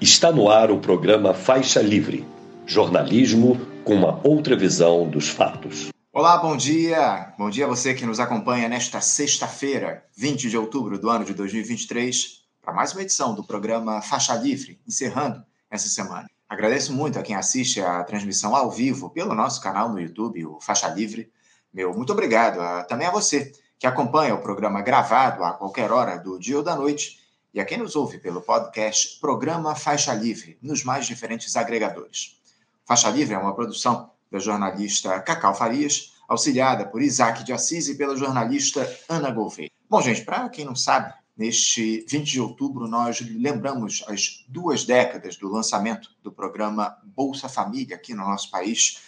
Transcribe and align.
Está 0.00 0.30
no 0.30 0.48
ar 0.48 0.70
o 0.70 0.78
programa 0.78 1.34
Faixa 1.34 1.82
Livre 1.82 2.24
jornalismo 2.64 3.60
com 3.82 3.96
uma 3.96 4.20
outra 4.24 4.54
visão 4.56 5.08
dos 5.08 5.28
fatos. 5.28 5.88
Olá, 6.12 6.36
bom 6.36 6.56
dia! 6.56 7.34
Bom 7.36 7.50
dia 7.50 7.64
a 7.64 7.68
você 7.68 7.92
que 7.94 8.06
nos 8.06 8.20
acompanha 8.20 8.68
nesta 8.68 9.00
sexta-feira, 9.00 10.04
20 10.16 10.50
de 10.50 10.56
outubro 10.56 11.00
do 11.00 11.10
ano 11.10 11.24
de 11.24 11.34
2023, 11.34 12.44
para 12.62 12.72
mais 12.72 12.92
uma 12.92 13.02
edição 13.02 13.34
do 13.34 13.42
programa 13.42 14.00
Faixa 14.00 14.36
Livre, 14.36 14.80
encerrando 14.86 15.42
essa 15.68 15.88
semana. 15.88 16.28
Agradeço 16.48 16.92
muito 16.92 17.18
a 17.18 17.22
quem 17.22 17.34
assiste 17.34 17.80
a 17.80 18.04
transmissão 18.04 18.54
ao 18.54 18.70
vivo 18.70 19.10
pelo 19.10 19.34
nosso 19.34 19.60
canal 19.60 19.88
no 19.88 20.00
YouTube, 20.00 20.46
o 20.46 20.60
Faixa 20.60 20.86
Livre. 20.86 21.28
Meu 21.74 21.92
muito 21.92 22.12
obrigado 22.12 22.60
a, 22.60 22.84
também 22.84 23.08
a 23.08 23.10
você 23.10 23.50
que 23.76 23.86
acompanha 23.86 24.36
o 24.36 24.42
programa 24.42 24.80
gravado 24.80 25.42
a 25.42 25.54
qualquer 25.54 25.90
hora 25.90 26.16
do 26.18 26.38
dia 26.38 26.56
ou 26.56 26.62
da 26.62 26.76
noite 26.76 27.18
e 27.52 27.60
a 27.60 27.64
quem 27.64 27.78
nos 27.78 27.96
ouve 27.96 28.18
pelo 28.18 28.42
podcast 28.42 29.18
Programa 29.20 29.74
Faixa 29.74 30.12
Livre, 30.12 30.58
nos 30.60 30.84
mais 30.84 31.06
diferentes 31.06 31.56
agregadores. 31.56 32.38
Faixa 32.84 33.08
Livre 33.10 33.34
é 33.34 33.38
uma 33.38 33.54
produção 33.54 34.10
da 34.30 34.38
jornalista 34.38 35.18
Cacau 35.20 35.54
Farias, 35.54 36.14
auxiliada 36.28 36.86
por 36.86 37.00
Isaac 37.00 37.42
de 37.42 37.52
Assis 37.52 37.88
e 37.88 37.96
pela 37.96 38.16
jornalista 38.16 38.86
Ana 39.08 39.30
Gouveia. 39.30 39.70
Bom, 39.88 40.02
gente, 40.02 40.24
para 40.24 40.48
quem 40.50 40.64
não 40.64 40.76
sabe, 40.76 41.14
neste 41.36 42.04
20 42.06 42.30
de 42.30 42.40
outubro 42.40 42.86
nós 42.86 43.20
lembramos 43.20 44.04
as 44.06 44.44
duas 44.48 44.84
décadas 44.84 45.36
do 45.36 45.48
lançamento 45.48 46.10
do 46.22 46.30
programa 46.30 46.98
Bolsa 47.02 47.48
Família 47.48 47.96
aqui 47.96 48.12
no 48.12 48.24
nosso 48.24 48.50
país, 48.50 49.00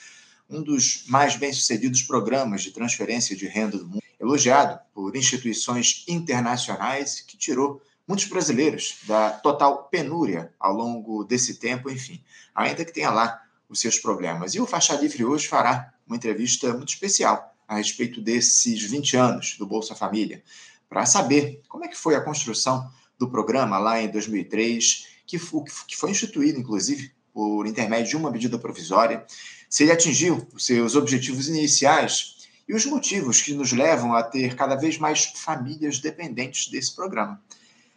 um 0.48 0.62
dos 0.62 1.04
mais 1.07 1.37
bem-sucedidos 1.37 2.02
programas 2.02 2.62
de 2.62 2.70
transferência 2.70 3.37
de 3.37 3.46
renda 3.46 3.77
do 3.77 3.87
mundo, 3.87 4.02
elogiado 4.18 4.80
por 4.95 5.15
instituições 5.15 6.04
internacionais 6.09 7.20
que 7.20 7.37
tirou 7.37 7.82
muitos 8.10 8.27
brasileiros 8.27 8.96
da 9.05 9.30
total 9.30 9.84
penúria 9.84 10.52
ao 10.59 10.74
longo 10.74 11.23
desse 11.23 11.55
tempo, 11.55 11.88
enfim, 11.88 12.20
ainda 12.52 12.84
que 12.84 12.92
tenha 12.92 13.09
lá 13.09 13.41
os 13.68 13.78
seus 13.78 14.01
problemas. 14.01 14.52
E 14.52 14.60
o 14.60 14.66
Faixa 14.66 14.96
Livre 14.96 15.24
hoje 15.24 15.46
fará 15.46 15.95
uma 16.04 16.16
entrevista 16.16 16.73
muito 16.73 16.88
especial 16.88 17.54
a 17.68 17.76
respeito 17.76 18.20
desses 18.20 18.82
20 18.82 19.16
anos 19.16 19.57
do 19.57 19.65
Bolsa 19.65 19.95
Família, 19.95 20.43
para 20.88 21.07
saber 21.07 21.62
como 21.68 21.85
é 21.85 21.88
que 21.88 21.96
foi 21.96 22.16
a 22.16 22.20
construção 22.20 22.90
do 23.16 23.30
programa 23.30 23.79
lá 23.79 24.02
em 24.02 24.10
2003, 24.10 25.07
que 25.24 25.38
foi 25.38 26.10
instituído, 26.10 26.59
inclusive, 26.59 27.13
por 27.32 27.65
intermédio 27.65 28.10
de 28.10 28.16
uma 28.16 28.32
medida 28.32 28.59
provisória, 28.59 29.24
se 29.68 29.85
ele 29.85 29.92
atingiu 29.92 30.48
os 30.52 30.66
seus 30.66 30.96
objetivos 30.96 31.46
iniciais 31.46 32.48
e 32.68 32.74
os 32.74 32.85
motivos 32.87 33.40
que 33.40 33.54
nos 33.54 33.70
levam 33.70 34.15
a 34.15 34.23
ter 34.24 34.57
cada 34.57 34.74
vez 34.74 34.98
mais 34.98 35.26
famílias 35.26 36.01
dependentes 36.01 36.68
desse 36.68 36.92
programa. 36.96 37.40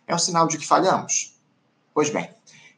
É 0.06 0.14
um 0.14 0.20
sinal 0.20 0.48
de 0.48 0.58
que 0.58 0.66
falhamos? 0.66 1.38
Pois 1.94 2.10
bem, 2.10 2.30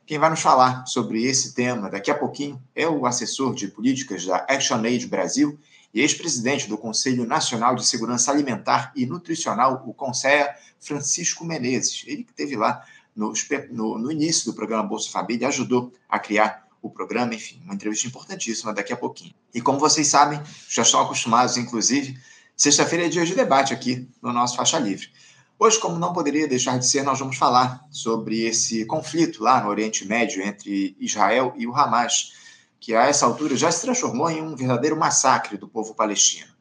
quem 0.05 0.19
vai 0.19 0.29
nos 0.29 0.41
falar 0.41 0.85
sobre 0.85 1.23
esse 1.25 1.53
tema 1.55 1.89
daqui 1.89 2.11
a 2.11 2.15
pouquinho 2.15 2.61
é 2.75 2.87
o 2.87 3.05
assessor 3.05 3.55
de 3.55 3.67
políticas 3.67 4.25
da 4.25 4.45
ActionAid 4.47 5.07
Brasil 5.07 5.57
e 5.93 6.01
ex-presidente 6.01 6.67
do 6.67 6.77
Conselho 6.77 7.25
Nacional 7.25 7.75
de 7.75 7.85
Segurança 7.85 8.31
Alimentar 8.31 8.91
e 8.95 9.05
Nutricional, 9.05 9.83
o 9.87 9.93
CONSEA, 9.93 10.55
Francisco 10.79 11.43
Menezes. 11.43 12.03
Ele 12.05 12.23
que 12.23 12.31
esteve 12.31 12.55
lá 12.55 12.85
no, 13.15 13.33
no, 13.71 13.97
no 13.97 14.11
início 14.11 14.45
do 14.45 14.53
programa 14.53 14.83
Bolsa 14.83 15.09
Família, 15.09 15.47
ajudou 15.47 15.91
a 16.07 16.19
criar 16.19 16.67
o 16.81 16.89
programa, 16.89 17.33
enfim, 17.33 17.59
uma 17.63 17.73
entrevista 17.73 18.05
importantíssima 18.05 18.73
daqui 18.73 18.93
a 18.93 18.97
pouquinho. 18.97 19.33
E 19.53 19.59
como 19.59 19.79
vocês 19.79 20.07
sabem, 20.07 20.39
já 20.69 20.83
estão 20.83 21.01
acostumados, 21.01 21.57
inclusive, 21.57 22.19
sexta-feira 22.55 23.07
é 23.07 23.09
dia 23.09 23.25
de 23.25 23.33
debate 23.33 23.73
aqui 23.73 24.07
no 24.21 24.31
nosso 24.31 24.55
Faixa 24.55 24.77
Livre. 24.77 25.09
Hoje, 25.57 25.79
como 25.79 25.97
não 25.97 26.11
poderia 26.11 26.49
deixar 26.49 26.77
de 26.77 26.85
ser, 26.85 27.01
nós 27.03 27.17
vamos 27.17 27.37
falar 27.37 27.81
sobre 27.89 28.41
esse 28.41 28.83
conflito 28.85 29.41
lá 29.41 29.63
no 29.63 29.69
Oriente 29.69 30.05
Médio 30.05 30.43
entre 30.43 30.97
Israel 30.99 31.53
e 31.55 31.65
o 31.65 31.73
Hamas, 31.73 32.33
que 32.77 32.93
a 32.93 33.05
essa 33.05 33.25
altura 33.25 33.55
já 33.55 33.71
se 33.71 33.81
transformou 33.81 34.29
em 34.29 34.41
um 34.41 34.53
verdadeiro 34.53 34.97
massacre 34.97 35.57
do 35.57 35.65
povo 35.65 35.95
palestino. 35.95 36.51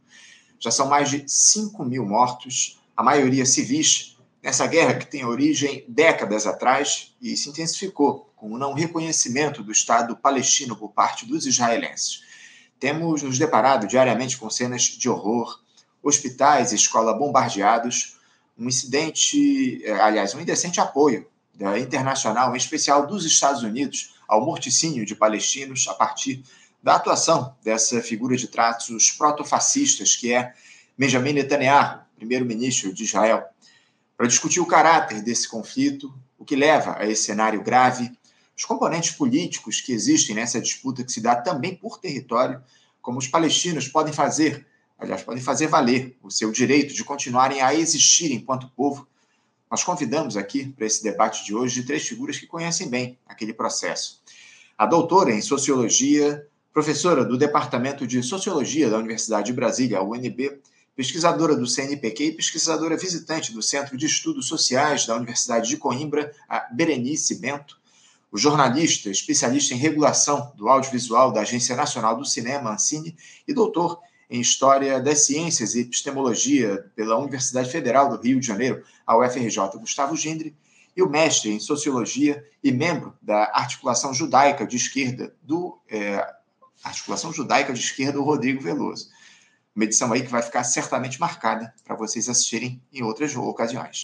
Já 0.60 0.70
são 0.70 0.86
mais 0.86 1.10
de 1.10 1.24
5 1.26 1.84
mil 1.84 2.06
mortos, 2.06 2.80
a 2.96 3.02
maioria 3.02 3.44
civis, 3.44 4.16
nessa 4.40 4.64
guerra 4.64 4.94
que 4.94 5.06
tem 5.06 5.24
origem 5.24 5.84
décadas 5.88 6.46
atrás 6.46 7.16
e 7.20 7.36
se 7.36 7.50
intensificou 7.50 8.32
com 8.36 8.52
o 8.52 8.58
não 8.58 8.74
reconhecimento 8.74 9.60
do 9.64 9.72
Estado 9.72 10.16
palestino 10.16 10.76
por 10.76 10.92
parte 10.92 11.26
dos 11.26 11.46
israelenses. 11.46 12.22
Temos 12.78 13.24
nos 13.24 13.38
deparado 13.38 13.88
diariamente 13.88 14.38
com 14.38 14.48
cenas 14.48 14.82
de 14.82 15.08
horror, 15.08 15.60
hospitais 16.00 16.70
e 16.70 16.76
escola 16.76 17.12
bombardeados, 17.12 18.13
um 18.56 18.68
incidente, 18.68 19.84
é, 19.84 19.92
aliás, 19.92 20.34
um 20.34 20.40
indecente 20.40 20.80
apoio 20.80 21.26
da 21.54 21.78
internacional, 21.78 22.52
em 22.52 22.56
especial 22.56 23.06
dos 23.06 23.24
Estados 23.24 23.62
Unidos, 23.62 24.14
ao 24.26 24.44
morticínio 24.44 25.04
de 25.04 25.14
palestinos 25.14 25.86
a 25.88 25.94
partir 25.94 26.42
da 26.82 26.96
atuação 26.96 27.54
dessa 27.62 28.00
figura 28.02 28.36
de 28.36 28.48
traços 28.48 29.10
protofascistas 29.10 30.16
que 30.16 30.32
é 30.32 30.52
Benjamin 30.96 31.32
Netanyahu, 31.32 32.00
primeiro-ministro 32.16 32.92
de 32.92 33.04
Israel, 33.04 33.44
para 34.16 34.26
discutir 34.26 34.60
o 34.60 34.66
caráter 34.66 35.22
desse 35.22 35.48
conflito, 35.48 36.14
o 36.38 36.44
que 36.44 36.54
leva 36.54 36.96
a 36.98 37.06
esse 37.06 37.24
cenário 37.24 37.62
grave, 37.62 38.12
os 38.56 38.64
componentes 38.64 39.10
políticos 39.10 39.80
que 39.80 39.92
existem 39.92 40.34
nessa 40.34 40.60
disputa 40.60 41.02
que 41.02 41.10
se 41.10 41.20
dá 41.20 41.34
também 41.34 41.74
por 41.74 41.98
território, 41.98 42.62
como 43.02 43.18
os 43.18 43.26
palestinos 43.26 43.88
podem 43.88 44.12
fazer 44.12 44.66
aliás, 45.04 45.22
podem 45.22 45.42
fazer 45.42 45.68
valer 45.68 46.16
o 46.22 46.30
seu 46.30 46.50
direito 46.50 46.92
de 46.92 47.04
continuarem 47.04 47.60
a 47.60 47.74
existir 47.74 48.32
enquanto 48.32 48.68
povo. 48.68 49.06
Nós 49.70 49.84
convidamos 49.84 50.36
aqui 50.36 50.66
para 50.66 50.86
esse 50.86 51.02
debate 51.02 51.44
de 51.44 51.54
hoje 51.54 51.84
três 51.84 52.06
figuras 52.06 52.38
que 52.38 52.46
conhecem 52.46 52.88
bem 52.88 53.18
aquele 53.26 53.52
processo. 53.52 54.22
A 54.76 54.86
doutora 54.86 55.32
em 55.32 55.40
Sociologia, 55.40 56.46
professora 56.72 57.24
do 57.24 57.38
Departamento 57.38 58.06
de 58.06 58.22
Sociologia 58.22 58.90
da 58.90 58.98
Universidade 58.98 59.46
de 59.46 59.52
Brasília, 59.52 60.02
UNB, 60.02 60.58
pesquisadora 60.96 61.56
do 61.56 61.66
CNPq 61.66 62.24
e 62.24 62.32
pesquisadora 62.32 62.96
visitante 62.96 63.52
do 63.52 63.62
Centro 63.62 63.96
de 63.96 64.06
Estudos 64.06 64.48
Sociais 64.48 65.06
da 65.06 65.16
Universidade 65.16 65.68
de 65.68 65.76
Coimbra, 65.76 66.32
a 66.48 66.60
Berenice 66.72 67.36
Bento, 67.36 67.78
o 68.30 68.38
jornalista, 68.38 69.10
especialista 69.10 69.74
em 69.74 69.78
regulação 69.78 70.52
do 70.56 70.68
audiovisual 70.68 71.30
da 71.30 71.42
Agência 71.42 71.76
Nacional 71.76 72.16
do 72.16 72.24
Cinema, 72.24 72.72
Ancine, 72.72 73.16
e 73.46 73.54
doutor 73.54 74.00
em 74.34 74.40
História 74.40 75.00
das 75.00 75.26
Ciências 75.26 75.76
e 75.76 75.82
Epistemologia 75.82 76.90
pela 76.96 77.16
Universidade 77.16 77.70
Federal 77.70 78.08
do 78.08 78.20
Rio 78.20 78.40
de 78.40 78.46
Janeiro, 78.48 78.82
a 79.06 79.16
UFRJ, 79.16 79.78
Gustavo 79.78 80.16
Gindre, 80.16 80.56
e 80.96 81.02
o 81.04 81.08
mestre 81.08 81.52
em 81.52 81.60
Sociologia 81.60 82.44
e 82.62 82.72
membro 82.72 83.14
da 83.22 83.44
Articulação 83.54 84.12
Judaica 84.12 84.66
de 84.66 84.76
Esquerda 84.76 85.32
do 85.40 85.78
é, 85.88 86.26
Articulação 86.82 87.32
Judaica 87.32 87.72
de 87.72 87.78
Esquerda, 87.78 88.18
o 88.18 88.24
Rodrigo 88.24 88.60
Veloso. 88.60 89.08
Uma 89.74 89.84
edição 89.84 90.12
aí 90.12 90.22
que 90.22 90.30
vai 90.30 90.42
ficar 90.42 90.64
certamente 90.64 91.20
marcada 91.20 91.72
para 91.84 91.94
vocês 91.94 92.28
assistirem 92.28 92.82
em 92.92 93.04
outras 93.04 93.36
ocasiões. 93.36 94.02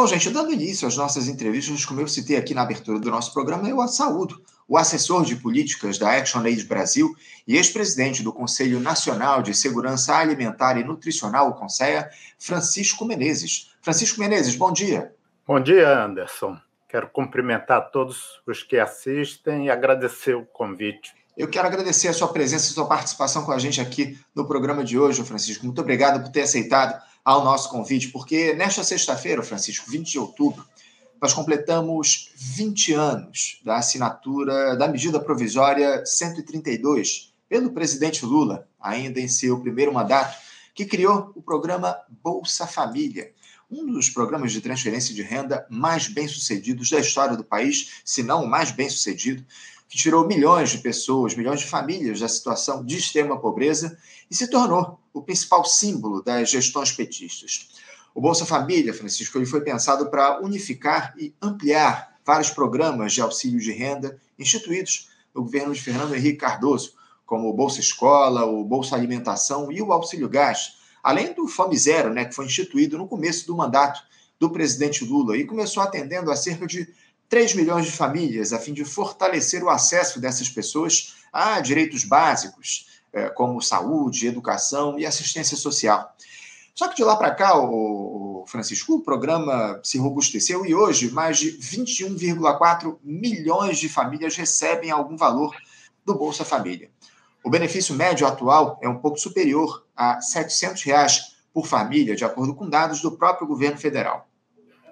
Bom, 0.00 0.06
gente, 0.06 0.30
dando 0.30 0.50
início 0.50 0.88
às 0.88 0.96
nossas 0.96 1.28
entrevistas, 1.28 1.84
como 1.84 2.00
eu 2.00 2.08
citei 2.08 2.38
aqui 2.38 2.54
na 2.54 2.62
abertura 2.62 2.98
do 2.98 3.10
nosso 3.10 3.34
programa, 3.34 3.68
eu 3.68 3.86
saúdo 3.86 4.42
o 4.66 4.78
assessor 4.78 5.26
de 5.26 5.36
políticas 5.36 5.98
da 5.98 6.16
ActionAid 6.16 6.64
Brasil 6.64 7.14
e 7.46 7.58
ex-presidente 7.58 8.22
do 8.22 8.32
Conselho 8.32 8.80
Nacional 8.80 9.42
de 9.42 9.52
Segurança 9.52 10.16
Alimentar 10.16 10.78
e 10.78 10.84
Nutricional, 10.84 11.50
o 11.50 11.52
CONSEA, 11.52 12.08
Francisco 12.38 13.04
Menezes. 13.04 13.74
Francisco 13.82 14.18
Menezes, 14.18 14.56
bom 14.56 14.72
dia. 14.72 15.14
Bom 15.46 15.60
dia, 15.60 16.02
Anderson. 16.02 16.58
Quero 16.88 17.10
cumprimentar 17.10 17.90
todos 17.90 18.40
os 18.46 18.62
que 18.62 18.78
assistem 18.78 19.66
e 19.66 19.70
agradecer 19.70 20.34
o 20.34 20.46
convite. 20.46 21.12
Eu 21.40 21.48
quero 21.48 21.66
agradecer 21.66 22.08
a 22.08 22.12
sua 22.12 22.28
presença 22.28 22.70
e 22.70 22.74
sua 22.74 22.84
participação 22.84 23.46
com 23.46 23.50
a 23.50 23.58
gente 23.58 23.80
aqui 23.80 24.20
no 24.34 24.44
programa 24.44 24.84
de 24.84 24.98
hoje, 24.98 25.24
Francisco. 25.24 25.64
Muito 25.64 25.80
obrigado 25.80 26.22
por 26.22 26.30
ter 26.30 26.42
aceitado 26.42 27.02
ao 27.24 27.42
nosso 27.42 27.70
convite, 27.70 28.08
porque 28.08 28.52
nesta 28.52 28.84
sexta-feira, 28.84 29.42
Francisco, 29.42 29.90
20 29.90 30.10
de 30.10 30.18
outubro, 30.18 30.62
nós 31.18 31.32
completamos 31.32 32.30
20 32.36 32.92
anos 32.92 33.58
da 33.64 33.78
assinatura 33.78 34.76
da 34.76 34.86
medida 34.86 35.18
provisória 35.18 36.04
132 36.04 37.32
pelo 37.48 37.70
presidente 37.70 38.22
Lula, 38.26 38.68
ainda 38.78 39.18
em 39.18 39.26
seu 39.26 39.58
primeiro 39.60 39.94
mandato, 39.94 40.36
que 40.74 40.84
criou 40.84 41.32
o 41.34 41.40
programa 41.40 41.96
Bolsa 42.22 42.66
Família, 42.66 43.32
um 43.70 43.86
dos 43.86 44.10
programas 44.10 44.52
de 44.52 44.60
transferência 44.60 45.14
de 45.14 45.22
renda 45.22 45.66
mais 45.70 46.06
bem-sucedidos 46.06 46.90
da 46.90 47.00
história 47.00 47.34
do 47.34 47.44
país, 47.44 48.02
se 48.04 48.22
não 48.22 48.44
o 48.44 48.46
mais 48.46 48.70
bem-sucedido, 48.70 49.42
que 49.90 49.98
tirou 49.98 50.24
milhões 50.24 50.70
de 50.70 50.78
pessoas, 50.78 51.34
milhões 51.34 51.60
de 51.60 51.66
famílias 51.66 52.20
da 52.20 52.28
situação 52.28 52.84
de 52.84 52.96
extrema 52.96 53.40
pobreza 53.40 53.98
e 54.30 54.36
se 54.36 54.48
tornou 54.48 55.00
o 55.12 55.20
principal 55.20 55.64
símbolo 55.64 56.22
das 56.22 56.48
gestões 56.48 56.92
petistas. 56.92 57.68
O 58.14 58.20
Bolsa 58.20 58.46
Família, 58.46 58.94
Francisco, 58.94 59.36
ele 59.36 59.46
foi 59.46 59.62
pensado 59.62 60.08
para 60.08 60.40
unificar 60.40 61.12
e 61.18 61.34
ampliar 61.42 62.16
vários 62.24 62.50
programas 62.50 63.12
de 63.12 63.20
auxílio 63.20 63.58
de 63.58 63.72
renda 63.72 64.16
instituídos 64.38 65.08
no 65.34 65.42
governo 65.42 65.74
de 65.74 65.82
Fernando 65.82 66.14
Henrique 66.14 66.38
Cardoso, 66.38 66.94
como 67.26 67.48
o 67.48 67.52
Bolsa 67.52 67.80
Escola, 67.80 68.44
o 68.44 68.64
Bolsa 68.64 68.94
Alimentação 68.94 69.72
e 69.72 69.82
o 69.82 69.92
Auxílio 69.92 70.28
Gás, 70.28 70.76
além 71.02 71.34
do 71.34 71.48
Fome 71.48 71.76
Zero, 71.76 72.14
né, 72.14 72.24
que 72.24 72.34
foi 72.34 72.46
instituído 72.46 72.96
no 72.96 73.08
começo 73.08 73.44
do 73.44 73.56
mandato 73.56 74.00
do 74.38 74.50
presidente 74.50 75.04
Lula 75.04 75.36
e 75.36 75.44
começou 75.44 75.82
atendendo 75.82 76.30
a 76.30 76.36
cerca 76.36 76.64
de 76.66 76.88
3 77.30 77.54
milhões 77.54 77.86
de 77.86 77.92
famílias, 77.92 78.52
a 78.52 78.58
fim 78.58 78.74
de 78.74 78.84
fortalecer 78.84 79.62
o 79.62 79.70
acesso 79.70 80.20
dessas 80.20 80.48
pessoas 80.48 81.14
a 81.32 81.60
direitos 81.60 82.02
básicos, 82.02 82.88
eh, 83.12 83.28
como 83.30 83.62
saúde, 83.62 84.26
educação 84.26 84.98
e 84.98 85.06
assistência 85.06 85.56
social. 85.56 86.12
Só 86.74 86.88
que 86.88 86.96
de 86.96 87.04
lá 87.04 87.14
para 87.14 87.32
cá, 87.32 87.56
o 87.56 88.44
Francisco, 88.48 88.94
o 88.94 89.00
programa 89.00 89.80
se 89.84 89.96
robusteceu 89.96 90.66
e 90.66 90.74
hoje 90.74 91.10
mais 91.12 91.38
de 91.38 91.52
21,4 91.52 92.98
milhões 93.02 93.78
de 93.78 93.88
famílias 93.88 94.34
recebem 94.34 94.90
algum 94.90 95.16
valor 95.16 95.54
do 96.04 96.16
Bolsa 96.16 96.44
Família. 96.44 96.90
O 97.44 97.50
benefício 97.50 97.94
médio 97.94 98.26
atual 98.26 98.76
é 98.82 98.88
um 98.88 98.98
pouco 98.98 99.18
superior 99.18 99.86
a 99.96 100.20
700 100.20 100.82
reais 100.82 101.36
por 101.54 101.66
família, 101.66 102.16
de 102.16 102.24
acordo 102.24 102.54
com 102.54 102.68
dados 102.68 103.00
do 103.00 103.12
próprio 103.12 103.46
governo 103.46 103.78
federal. 103.78 104.28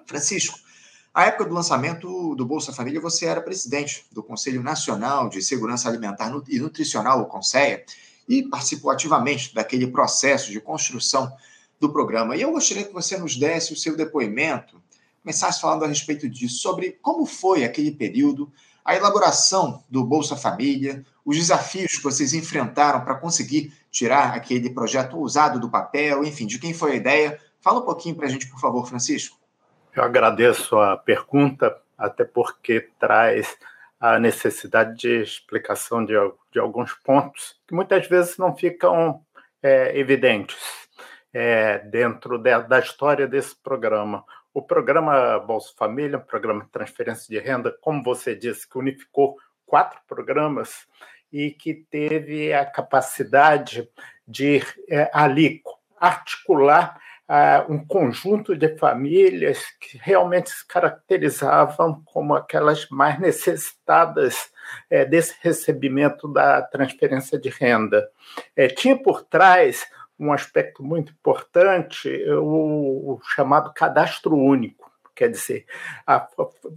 Francisco, 0.06 0.58
à 1.18 1.24
época 1.24 1.46
do 1.46 1.52
lançamento 1.52 2.36
do 2.36 2.46
Bolsa 2.46 2.72
Família, 2.72 3.00
você 3.00 3.26
era 3.26 3.40
presidente 3.40 4.06
do 4.12 4.22
Conselho 4.22 4.62
Nacional 4.62 5.28
de 5.28 5.42
Segurança 5.42 5.88
Alimentar 5.88 6.32
e 6.48 6.60
Nutricional, 6.60 7.20
o 7.20 7.26
CONSEA, 7.26 7.84
e 8.28 8.44
participou 8.44 8.88
ativamente 8.88 9.52
daquele 9.52 9.88
processo 9.88 10.52
de 10.52 10.60
construção 10.60 11.32
do 11.80 11.92
programa. 11.92 12.36
E 12.36 12.42
eu 12.42 12.52
gostaria 12.52 12.84
que 12.84 12.92
você 12.92 13.18
nos 13.18 13.36
desse 13.36 13.72
o 13.72 13.76
seu 13.76 13.96
depoimento, 13.96 14.80
começasse 15.20 15.60
falando 15.60 15.84
a 15.84 15.88
respeito 15.88 16.28
disso, 16.28 16.60
sobre 16.60 16.96
como 17.02 17.26
foi 17.26 17.64
aquele 17.64 17.90
período, 17.90 18.48
a 18.84 18.94
elaboração 18.94 19.82
do 19.90 20.04
Bolsa 20.04 20.36
Família, 20.36 21.04
os 21.24 21.36
desafios 21.36 21.96
que 21.96 22.04
vocês 22.04 22.32
enfrentaram 22.32 23.00
para 23.00 23.16
conseguir 23.16 23.72
tirar 23.90 24.36
aquele 24.36 24.70
projeto 24.70 25.18
usado 25.18 25.58
do 25.58 25.68
papel, 25.68 26.24
enfim, 26.24 26.46
de 26.46 26.60
quem 26.60 26.72
foi 26.72 26.92
a 26.92 26.94
ideia. 26.96 27.40
Fala 27.60 27.80
um 27.80 27.84
pouquinho 27.84 28.14
para 28.14 28.28
a 28.28 28.30
gente, 28.30 28.46
por 28.46 28.60
favor, 28.60 28.86
Francisco. 28.86 29.36
Eu 29.98 30.04
agradeço 30.04 30.78
a 30.78 30.96
pergunta, 30.96 31.76
até 31.98 32.24
porque 32.24 32.88
traz 33.00 33.58
a 33.98 34.16
necessidade 34.16 34.96
de 34.96 35.22
explicação 35.22 36.04
de, 36.04 36.14
de 36.52 36.60
alguns 36.60 36.94
pontos 36.94 37.60
que 37.66 37.74
muitas 37.74 38.06
vezes 38.06 38.38
não 38.38 38.54
ficam 38.54 39.20
é, 39.60 39.98
evidentes 39.98 40.56
é, 41.34 41.78
dentro 41.80 42.38
de, 42.38 42.56
da 42.60 42.78
história 42.78 43.26
desse 43.26 43.56
programa. 43.56 44.24
O 44.54 44.62
programa 44.62 45.40
Bolsa 45.40 45.72
Família, 45.76 46.18
um 46.18 46.20
programa 46.20 46.62
de 46.62 46.70
transferência 46.70 47.26
de 47.28 47.44
renda, 47.44 47.76
como 47.80 48.00
você 48.00 48.36
disse, 48.36 48.68
que 48.68 48.78
unificou 48.78 49.36
quatro 49.66 49.98
programas 50.06 50.86
e 51.32 51.50
que 51.50 51.74
teve 51.74 52.52
a 52.52 52.64
capacidade 52.64 53.90
de 54.24 54.62
é, 54.88 55.10
ali 55.12 55.60
articular 55.98 57.00
uh, 57.28 57.72
um 57.72 57.84
conjunto 57.84 58.56
de 58.56 58.76
famílias 58.76 59.62
que 59.80 59.98
realmente 59.98 60.50
se 60.50 60.66
caracterizavam 60.66 62.02
como 62.04 62.34
aquelas 62.34 62.88
mais 62.88 63.18
necessitadas 63.20 64.50
é, 64.90 65.04
desse 65.04 65.34
recebimento 65.40 66.26
da 66.26 66.62
transferência 66.62 67.38
de 67.38 67.48
renda. 67.48 68.08
É, 68.56 68.68
tinha 68.68 68.96
por 68.96 69.22
trás 69.24 69.86
um 70.18 70.32
aspecto 70.32 70.82
muito 70.82 71.12
importante, 71.12 72.08
o, 72.32 73.14
o 73.14 73.20
chamado 73.22 73.72
cadastro 73.72 74.36
único, 74.36 74.90
quer 75.14 75.30
dizer, 75.30 75.64
a, 76.06 76.26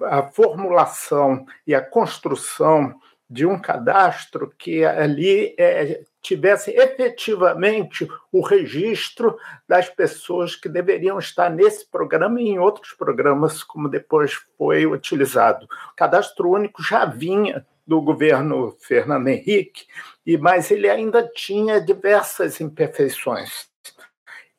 a 0.04 0.24
formulação 0.24 1.46
e 1.66 1.74
a 1.74 1.82
construção 1.82 2.94
de 3.28 3.46
um 3.46 3.58
cadastro 3.60 4.54
que 4.60 4.84
ali 4.84 5.56
é, 5.58 6.02
tivesse 6.22 6.72
efetivamente 6.72 8.08
o 8.32 8.42
registro 8.42 9.38
das 9.68 9.90
pessoas 9.90 10.56
que 10.56 10.70
deveriam 10.70 11.18
estar 11.18 11.50
nesse 11.50 11.90
programa 11.90 12.40
e 12.40 12.50
em 12.50 12.60
outros 12.60 12.94
programas, 12.94 13.64
como 13.64 13.90
depois 13.90 14.34
foi 14.58 14.86
utilizado. 14.86 15.66
O 15.66 15.96
cadastro 15.96 16.50
único 16.50 16.84
já 16.84 17.06
vinha 17.06 17.66
do 17.86 18.00
governo 18.02 18.76
Fernando 18.80 19.28
Henrique, 19.28 19.86
e 20.26 20.38
mas 20.38 20.70
ele 20.70 20.90
ainda 20.90 21.28
tinha 21.28 21.82
diversas 21.82 22.62
imperfeições. 22.62 23.70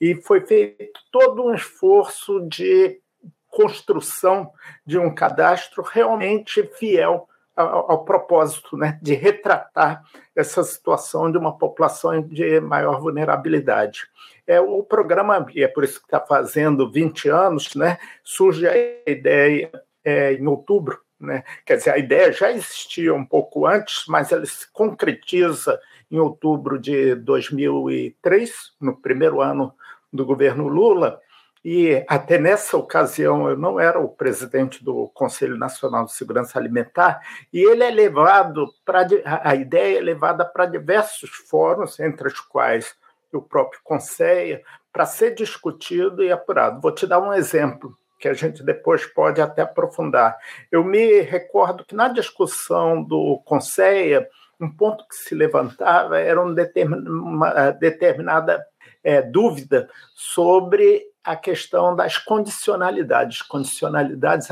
E 0.00 0.16
foi 0.16 0.40
feito 0.40 1.00
todo 1.12 1.44
um 1.44 1.54
esforço 1.54 2.40
de 2.48 3.00
construção 3.46 4.50
de 4.84 4.98
um 4.98 5.14
cadastro 5.14 5.82
realmente 5.82 6.62
fiel 6.74 7.28
ao, 7.56 7.92
ao, 7.92 8.04
propósito 8.04 8.76
né, 8.76 8.98
de 9.02 9.14
retratar 9.14 10.02
essa 10.34 10.62
situação 10.62 11.30
de 11.30 11.38
uma 11.38 11.56
população 11.56 12.20
de 12.22 12.60
maior 12.60 13.00
vulnerabilidade. 13.00 14.08
É, 14.46 14.60
o 14.60 14.82
programa, 14.82 15.46
e 15.54 15.62
é 15.62 15.68
por 15.68 15.84
isso 15.84 16.00
que 16.00 16.06
está 16.06 16.20
fazendo 16.20 16.90
20 16.90 17.28
anos, 17.28 17.74
né, 17.74 17.98
surge 18.24 18.66
a 18.66 18.74
ideia 19.06 19.70
é, 20.04 20.32
em 20.34 20.46
outubro, 20.46 20.98
né, 21.20 21.44
quer 21.64 21.76
dizer, 21.76 21.90
a 21.90 21.98
ideia 21.98 22.32
já 22.32 22.50
existia 22.50 23.14
um 23.14 23.24
pouco 23.24 23.66
antes, 23.66 24.04
mas 24.08 24.32
ela 24.32 24.44
se 24.44 24.70
concretiza 24.72 25.78
em 26.10 26.18
outubro 26.18 26.78
de 26.78 27.14
2003, 27.14 28.72
no 28.80 28.96
primeiro 28.96 29.40
ano 29.40 29.74
do 30.12 30.26
governo 30.26 30.68
Lula, 30.68 31.20
e 31.64 32.04
até 32.08 32.38
nessa 32.38 32.76
ocasião 32.76 33.48
eu 33.48 33.56
não 33.56 33.78
era 33.78 34.00
o 34.00 34.08
presidente 34.08 34.82
do 34.82 35.08
Conselho 35.14 35.56
Nacional 35.56 36.04
de 36.04 36.12
Segurança 36.12 36.58
Alimentar, 36.58 37.20
e 37.52 37.60
ele 37.60 37.84
é 37.84 37.90
levado 37.90 38.66
para 38.84 39.06
a 39.24 39.54
ideia 39.54 39.98
é 39.98 40.00
levada 40.00 40.44
para 40.44 40.66
diversos 40.66 41.30
fóruns, 41.48 42.00
entre 42.00 42.28
os 42.28 42.40
quais 42.40 42.94
o 43.32 43.40
próprio 43.40 43.80
Conselho, 43.82 44.60
para 44.92 45.06
ser 45.06 45.34
discutido 45.34 46.22
e 46.22 46.30
apurado. 46.30 46.80
Vou 46.80 46.92
te 46.92 47.06
dar 47.06 47.20
um 47.20 47.32
exemplo 47.32 47.96
que 48.18 48.28
a 48.28 48.34
gente 48.34 48.62
depois 48.62 49.04
pode 49.04 49.40
até 49.40 49.62
aprofundar. 49.62 50.36
Eu 50.70 50.84
me 50.84 51.22
recordo 51.22 51.84
que 51.84 51.94
na 51.94 52.08
discussão 52.08 53.02
do 53.02 53.42
Conselho, 53.44 54.24
um 54.62 54.70
ponto 54.70 55.06
que 55.08 55.14
se 55.16 55.34
levantava 55.34 56.18
era 56.18 56.40
uma 56.40 57.70
determinada 57.72 58.64
é, 59.02 59.20
dúvida 59.20 59.88
sobre 60.14 61.02
a 61.24 61.36
questão 61.36 61.94
das 61.94 62.18
condicionalidades. 62.18 63.42
Condicionalidades, 63.42 64.48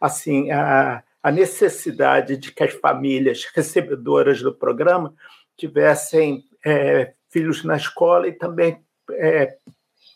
assim, 0.00 0.50
a, 0.50 1.02
a 1.22 1.30
necessidade 1.30 2.36
de 2.36 2.52
que 2.52 2.62
as 2.62 2.74
famílias 2.74 3.46
recebedoras 3.54 4.42
do 4.42 4.54
programa 4.54 5.14
tivessem 5.56 6.44
é, 6.64 7.14
filhos 7.30 7.64
na 7.64 7.76
escola 7.76 8.28
e 8.28 8.32
também 8.32 8.80
é, 9.12 9.56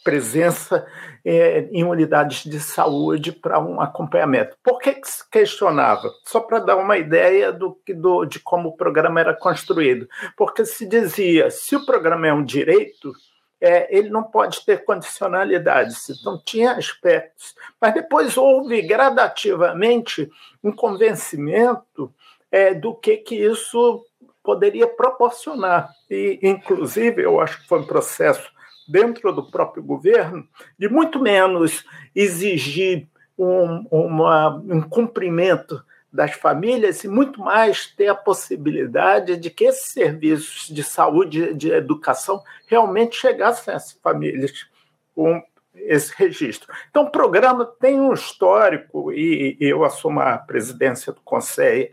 presença 0.02 0.86
é, 1.24 1.68
em 1.70 1.84
unidades 1.84 2.44
de 2.44 2.58
saúde 2.60 3.32
para 3.32 3.58
um 3.58 3.80
acompanhamento. 3.80 4.56
Por 4.62 4.78
que, 4.78 4.94
que 4.94 5.08
se 5.08 5.28
questionava? 5.30 6.10
Só 6.26 6.40
para 6.40 6.58
dar 6.58 6.76
uma 6.76 6.96
ideia 6.96 7.52
do, 7.52 7.78
do, 7.96 8.24
de 8.24 8.40
como 8.40 8.70
o 8.70 8.76
programa 8.76 9.20
era 9.20 9.34
construído. 9.34 10.08
Porque 10.36 10.64
se 10.64 10.86
dizia, 10.86 11.50
se 11.50 11.76
o 11.76 11.84
programa 11.84 12.26
é 12.26 12.32
um 12.32 12.44
direito, 12.44 13.12
é, 13.60 13.94
ele 13.94 14.08
não 14.08 14.22
pode 14.22 14.64
ter 14.64 14.84
condicionalidades, 14.84 16.08
então 16.08 16.40
tinha 16.42 16.72
aspectos. 16.72 17.54
Mas 17.78 17.92
depois 17.92 18.36
houve 18.36 18.80
gradativamente 18.82 20.30
um 20.64 20.72
convencimento 20.72 22.12
é, 22.50 22.72
do 22.72 22.94
que, 22.94 23.18
que 23.18 23.36
isso 23.36 24.04
poderia 24.42 24.86
proporcionar. 24.86 25.90
E, 26.10 26.38
inclusive, 26.42 27.22
eu 27.22 27.38
acho 27.40 27.60
que 27.60 27.68
foi 27.68 27.80
um 27.80 27.86
processo 27.86 28.50
dentro 28.90 29.32
do 29.32 29.50
próprio 29.50 29.82
governo 29.82 30.46
de 30.78 30.88
muito 30.88 31.20
menos 31.20 31.84
exigir 32.14 33.08
um, 33.38 33.86
uma, 33.90 34.56
um 34.56 34.82
cumprimento 34.82 35.82
das 36.12 36.32
famílias 36.32 37.04
e 37.04 37.08
muito 37.08 37.40
mais 37.40 37.86
ter 37.86 38.08
a 38.08 38.14
possibilidade 38.14 39.36
de 39.36 39.48
que 39.48 39.64
esses 39.64 39.92
serviços 39.92 40.66
de 40.68 40.82
saúde 40.82 41.54
de 41.54 41.70
educação 41.70 42.42
realmente 42.66 43.16
chegassem 43.16 43.72
às 43.72 43.92
famílias 43.92 44.66
com 45.14 45.40
esse 45.74 46.12
registro. 46.16 46.72
Então, 46.90 47.04
o 47.04 47.10
programa 47.10 47.64
tem 47.64 48.00
um 48.00 48.12
histórico, 48.12 49.12
e 49.12 49.56
eu 49.60 49.84
assumo 49.84 50.20
a 50.20 50.36
presidência 50.36 51.12
do 51.12 51.20
Conselho 51.20 51.90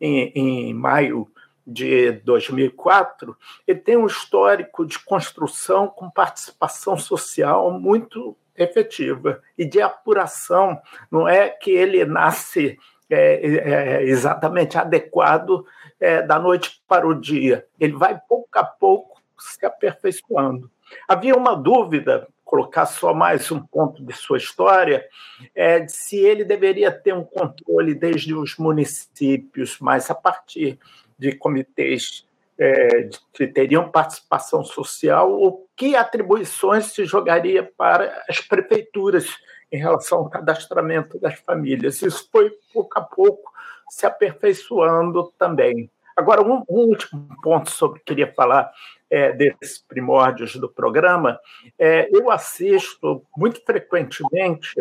em, 0.00 0.32
em 0.34 0.74
maio 0.74 1.30
de 1.68 2.12
2004, 2.24 3.36
ele 3.66 3.78
tem 3.78 3.96
um 3.96 4.06
histórico 4.06 4.86
de 4.86 4.98
construção 4.98 5.86
com 5.86 6.10
participação 6.10 6.96
social 6.96 7.70
muito 7.78 8.34
efetiva 8.56 9.42
e 9.56 9.66
de 9.66 9.80
apuração. 9.80 10.80
Não 11.10 11.28
é 11.28 11.50
que 11.50 11.70
ele 11.70 12.04
nasce 12.06 12.78
é, 13.10 13.46
é, 13.46 13.70
é, 13.70 14.02
exatamente 14.04 14.78
adequado 14.78 15.66
é, 16.00 16.22
da 16.22 16.38
noite 16.38 16.82
para 16.88 17.06
o 17.06 17.14
dia. 17.14 17.66
Ele 17.78 17.94
vai 17.94 18.18
pouco 18.26 18.48
a 18.54 18.64
pouco 18.64 19.20
se 19.38 19.64
aperfeiçoando. 19.64 20.70
Havia 21.06 21.34
uma 21.34 21.54
dúvida, 21.54 22.26
colocar 22.44 22.86
só 22.86 23.12
mais 23.12 23.52
um 23.52 23.60
ponto 23.60 24.02
de 24.02 24.14
sua 24.14 24.38
história, 24.38 25.06
é, 25.54 25.80
de 25.80 25.92
se 25.92 26.16
ele 26.16 26.44
deveria 26.44 26.90
ter 26.90 27.12
um 27.12 27.22
controle 27.22 27.94
desde 27.94 28.34
os 28.34 28.56
municípios, 28.56 29.78
mas 29.78 30.10
a 30.10 30.14
partir 30.14 30.78
de 31.18 31.32
comitês 31.32 32.26
é, 32.58 33.08
que 33.32 33.46
teriam 33.46 33.90
participação 33.90 34.64
social, 34.64 35.32
ou 35.32 35.68
que 35.76 35.94
atribuições 35.94 36.86
se 36.86 37.04
jogaria 37.04 37.62
para 37.76 38.24
as 38.28 38.40
prefeituras 38.40 39.36
em 39.70 39.78
relação 39.78 40.18
ao 40.18 40.30
cadastramento 40.30 41.18
das 41.20 41.38
famílias. 41.40 42.02
Isso 42.02 42.28
foi, 42.32 42.50
pouco 42.72 42.98
a 42.98 43.02
pouco, 43.02 43.52
se 43.88 44.06
aperfeiçoando 44.06 45.32
também. 45.38 45.90
Agora, 46.16 46.42
um, 46.42 46.64
um 46.68 46.80
último 46.80 47.28
ponto 47.42 47.70
sobre 47.70 48.00
que 48.00 48.06
queria 48.06 48.32
falar 48.32 48.70
é, 49.08 49.32
desses 49.32 49.78
primórdios 49.78 50.56
do 50.56 50.68
programa, 50.68 51.38
é, 51.78 52.08
eu 52.12 52.30
assisto 52.30 53.24
muito 53.36 53.64
frequentemente, 53.64 54.74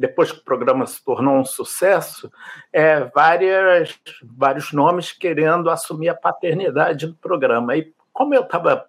depois 0.00 0.32
que 0.32 0.38
o 0.38 0.44
programa 0.44 0.86
se 0.86 1.04
tornou 1.04 1.36
um 1.36 1.44
sucesso, 1.44 2.32
é, 2.72 3.00
várias, 3.04 4.00
vários 4.24 4.72
nomes 4.72 5.12
querendo 5.12 5.68
assumir 5.68 6.08
a 6.08 6.14
paternidade 6.14 7.06
do 7.06 7.14
programa. 7.16 7.76
E 7.76 7.92
como 8.10 8.34
eu 8.34 8.40
estava 8.40 8.86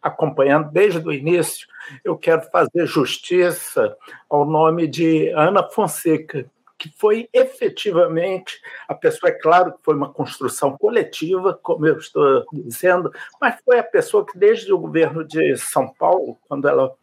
acompanhando 0.00 0.70
desde 0.70 1.00
o 1.00 1.12
início, 1.12 1.66
eu 2.04 2.16
quero 2.16 2.42
fazer 2.52 2.86
justiça 2.86 3.96
ao 4.30 4.44
nome 4.44 4.86
de 4.86 5.28
Ana 5.30 5.68
Fonseca, 5.68 6.48
que 6.78 6.88
foi 6.96 7.28
efetivamente 7.32 8.60
a 8.86 8.94
pessoa, 8.94 9.30
é 9.30 9.32
claro 9.32 9.72
que 9.72 9.78
foi 9.82 9.96
uma 9.96 10.12
construção 10.12 10.78
coletiva, 10.78 11.58
como 11.60 11.84
eu 11.84 11.98
estou 11.98 12.44
dizendo, 12.52 13.10
mas 13.40 13.56
foi 13.64 13.80
a 13.80 13.84
pessoa 13.84 14.24
que, 14.24 14.38
desde 14.38 14.72
o 14.72 14.78
governo 14.78 15.24
de 15.24 15.56
São 15.56 15.88
Paulo, 15.88 16.38
quando 16.46 16.68
ela 16.68 16.94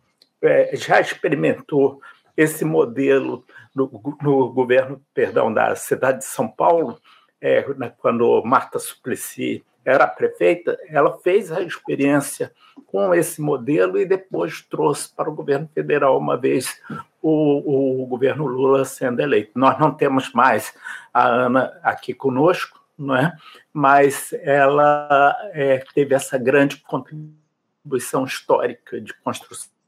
é, 0.41 0.73
já 0.77 1.01
experimentou 1.01 1.99
esse 2.41 2.65
modelo 2.65 3.45
no, 3.73 3.89
no, 4.21 4.51
governo, 4.51 5.01
perdão, 5.13 5.53
da 5.53 5.75
cidade 5.75 6.19
de 6.19 6.25
São 6.25 6.47
Paulo, 6.47 6.99
é, 7.39 7.63
quando 7.97 8.43
Marta 8.43 8.79
Suplicy 8.79 9.63
era 9.83 10.05
prefeita, 10.07 10.77
ela 10.87 11.17
fez 11.19 11.51
a 11.51 11.61
experiência 11.61 12.51
com 12.85 13.13
esse 13.15 13.41
modelo 13.41 13.99
e 13.99 14.05
depois 14.05 14.61
trouxe 14.61 15.13
para 15.13 15.29
o 15.29 15.33
governo 15.33 15.67
federal, 15.73 16.17
uma 16.17 16.37
vez 16.37 16.79
o, 17.21 18.03
o 18.03 18.05
governo 18.05 18.45
Lula 18.45 18.85
sendo 18.85 19.21
eleito. 19.21 19.51
Nós 19.55 19.79
não 19.79 19.91
temos 19.91 20.31
mais 20.33 20.73
a 21.13 21.27
Ana 21.27 21.79
aqui 21.81 22.13
conosco, 22.13 22.79
não 22.97 23.15
é? 23.15 23.35
mas 23.73 24.33
ela 24.33 25.35
é, 25.53 25.83
teve 25.95 26.13
essa 26.13 26.37
grande 26.37 26.77
contribuição 26.77 28.23
histórica 28.25 29.01
de 29.01 29.13
construção 29.15 29.80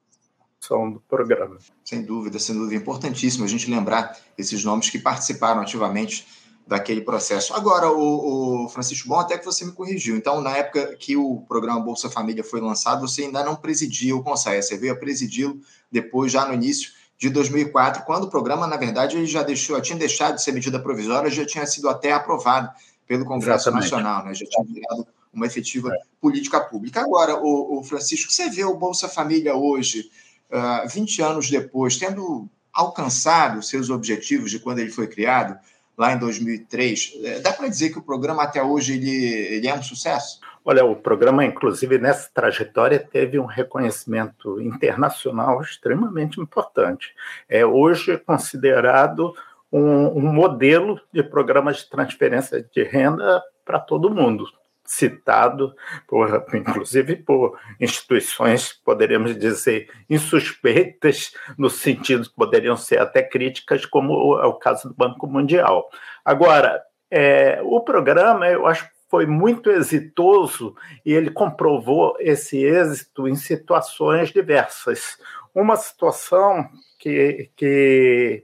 do 0.70 1.02
programa. 1.08 1.58
Sem 1.84 2.04
dúvida, 2.04 2.40
sem 2.40 2.56
dúvida. 2.56 2.76
É 2.76 2.78
importantíssimo 2.78 3.44
a 3.44 3.48
gente 3.48 3.70
lembrar 3.70 4.18
esses 4.38 4.64
nomes 4.64 4.90
que 4.90 4.98
participaram 4.98 5.62
ativamente 5.62 6.26
daquele 6.66 7.02
processo. 7.02 7.54
Agora, 7.54 7.92
o, 7.92 8.66
o, 8.66 8.70
Francisco, 8.70 9.10
bom 9.10 9.20
até 9.20 9.38
que 9.38 9.46
você 9.46 9.66
me 9.66 9.74
corrigiu. 9.74 10.16
Então, 10.16 10.42
na 10.42 10.56
época 10.56 10.96
que 10.96 11.18
o 11.18 11.42
programa 11.42 11.82
Bolsa 11.82 12.10
Família 12.10 12.44
foi 12.44 12.62
lançado, 12.62 13.08
você 13.08 13.24
ainda 13.24 13.44
não 13.44 13.56
presidia 13.56 14.16
o 14.16 14.24
Conselho, 14.24 14.64
você 14.64 14.78
veio 14.78 14.94
a 14.94 14.96
presidi-lo 14.96 15.60
depois, 15.92 16.32
já 16.32 16.46
no 16.46 16.54
início 16.54 16.92
de 17.18 17.30
2004, 17.30 18.04
quando 18.06 18.26
o 18.26 18.30
programa, 18.30 18.66
na 18.66 18.78
verdade, 18.78 19.18
ele 19.18 19.26
já 19.26 19.44
deixou, 19.44 19.80
tinha 19.82 19.98
deixado 19.98 20.36
de 20.36 20.44
ser 20.44 20.54
medida 20.54 20.80
provisória, 20.80 21.30
já 21.30 21.46
tinha 21.46 21.66
sido 21.66 21.90
até 21.90 22.14
aprovado 22.14 22.72
pelo 23.06 23.26
Congresso 23.26 23.70
Exatamente. 23.70 23.92
Nacional, 23.92 24.26
né? 24.26 24.34
já 24.34 24.46
tinha 24.46 24.66
virado 24.66 25.08
uma 25.34 25.46
efetiva 25.46 25.94
é. 25.94 26.00
política 26.22 26.60
pública. 26.62 27.02
Agora, 27.02 27.36
o, 27.36 27.80
o, 27.80 27.84
Francisco, 27.84 28.32
você 28.32 28.50
vê 28.50 28.64
o 28.64 28.78
Bolsa 28.78 29.10
Família 29.10 29.56
hoje, 29.56 30.10
uh, 30.54 30.84
ah, 30.84 30.86
20 30.88 31.22
anos 31.22 31.50
depois, 31.50 31.98
tendo 31.98 32.48
alcançado 32.72 33.62
seus 33.62 33.90
objetivos 33.90 34.52
de 34.52 34.60
quando 34.60 34.80
ele 34.80 34.92
foi 34.92 35.08
criado, 35.08 35.58
lá 35.98 36.14
em 36.14 36.18
2003. 36.18 37.20
É, 37.24 37.40
dá 37.40 37.54
para 37.54 37.68
dizer 37.68 37.92
que 37.92 38.00
o 38.00 38.04
programa 38.04 38.44
até 38.44 38.62
hoje 38.64 38.94
ele, 38.94 39.26
ele 39.26 39.68
é 39.68 39.74
um 39.76 39.84
sucesso? 39.84 40.40
Olha, 40.66 40.84
o 40.86 40.96
programa, 40.96 41.46
inclusive, 41.46 41.98
nessa 41.98 42.30
trajetória, 42.34 42.98
teve 43.00 43.38
um 43.38 43.46
reconhecimento 43.46 44.60
internacional 44.62 45.62
extremamente 45.62 46.40
importante. 46.40 47.14
É 47.50 47.66
hoje 47.66 48.18
considerado 48.18 49.36
um, 49.72 50.08
um 50.18 50.34
modelo 50.34 51.00
de 51.12 51.22
programa 51.22 51.74
de 51.74 51.88
transferência 51.88 52.66
de 52.74 52.84
renda 52.84 53.44
para 53.66 53.80
todo 53.80 54.10
mundo 54.10 54.46
citado, 54.94 55.74
por, 56.08 56.46
inclusive 56.54 57.16
por 57.18 57.60
instituições, 57.80 58.74
poderíamos 58.74 59.38
dizer, 59.38 59.90
insuspeitas, 60.10 61.34
no 61.58 61.70
sentido 61.70 62.30
que 62.30 62.36
poderiam 62.36 62.78
ser 62.78 63.00
até 63.00 63.22
críticas, 63.22 63.86
como 63.86 64.40
é 64.40 64.46
o 64.46 64.54
caso 64.54 64.90
do 64.90 64.96
Banco 64.96 65.28
Mundial. 65.28 65.90
Agora, 66.24 66.82
é, 67.10 67.60
o 67.64 67.82
programa, 67.82 68.48
eu 68.48 68.66
acho 68.66 68.92
foi 69.14 69.28
muito 69.28 69.70
exitoso 69.70 70.76
e 71.06 71.14
ele 71.14 71.30
comprovou 71.30 72.16
esse 72.20 72.58
êxito 72.66 73.28
em 73.28 73.36
situações 73.36 74.32
diversas. 74.32 75.20
Uma 75.54 75.76
situação 75.76 76.68
que, 76.98 77.48
que 77.56 78.44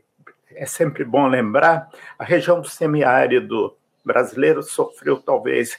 é 0.54 0.68
sempre 0.68 1.04
bom 1.04 1.26
lembrar, 1.26 1.90
a 2.20 2.24
região 2.24 2.62
do 2.62 2.70
semiárido 2.70 3.76
brasileiro 4.06 4.62
sofreu 4.62 5.18
talvez 5.18 5.76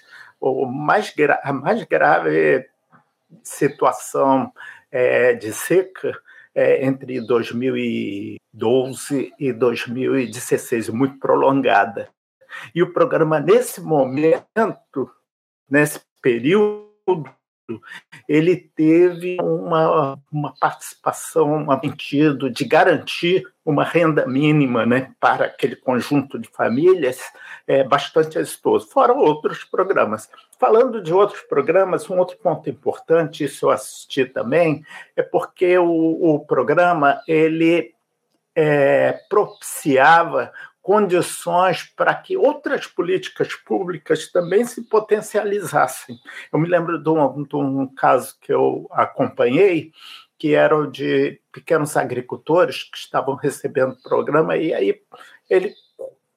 mais 0.66 1.14
a 1.42 1.52
mais 1.52 1.82
grave 1.84 2.66
situação 3.42 4.52
é, 4.90 5.34
de 5.34 5.52
seca 5.52 6.18
é, 6.54 6.84
entre 6.84 7.20
2012 7.20 9.32
e 9.38 9.52
2016, 9.52 10.88
muito 10.88 11.18
prolongada. 11.18 12.08
E 12.74 12.82
o 12.82 12.92
programa, 12.92 13.38
nesse 13.38 13.80
momento, 13.80 15.08
nesse 15.68 16.00
período, 16.20 17.30
ele 18.28 18.56
teve 18.56 19.36
uma, 19.40 20.18
uma 20.32 20.54
participação, 20.58 21.68
um 21.68 21.80
sentido 21.80 22.48
de 22.48 22.64
garantir 22.64 23.44
uma 23.64 23.84
renda 23.84 24.26
mínima 24.26 24.86
né, 24.86 25.12
para 25.20 25.44
aquele 25.44 25.76
conjunto 25.76 26.38
de 26.38 26.48
famílias 26.48 27.20
é, 27.66 27.84
bastante 27.84 28.38
exitoso, 28.38 28.88
fora 28.88 29.12
outros 29.12 29.64
programas. 29.64 30.28
Falando 30.58 31.02
de 31.02 31.12
outros 31.12 31.42
programas, 31.42 32.08
um 32.08 32.18
outro 32.18 32.36
ponto 32.38 32.68
importante, 32.68 33.44
isso 33.44 33.66
eu 33.66 33.70
assisti 33.70 34.24
também, 34.24 34.84
é 35.14 35.22
porque 35.22 35.78
o, 35.78 36.34
o 36.34 36.40
programa 36.40 37.20
ele 37.28 37.94
é, 38.54 39.20
propiciava 39.28 40.52
condições 40.82 41.84
para 41.94 42.14
que 42.14 42.36
outras 42.36 42.86
políticas 42.86 43.54
públicas 43.54 44.30
também 44.30 44.64
se 44.64 44.88
potencializassem. 44.88 46.18
Eu 46.52 46.58
me 46.58 46.68
lembro 46.68 47.02
de 47.02 47.08
um, 47.08 47.42
de 47.42 47.56
um 47.56 47.86
caso 47.94 48.36
que 48.40 48.52
eu 48.52 48.86
acompanhei, 48.90 49.92
que 50.38 50.54
era 50.54 50.76
o 50.76 50.90
de 50.90 51.40
pequenos 51.52 51.96
agricultores 51.96 52.84
que 52.84 52.96
estavam 52.96 53.34
recebendo 53.34 54.00
programa, 54.02 54.56
e 54.56 54.72
aí 54.72 55.00
ele 55.50 55.74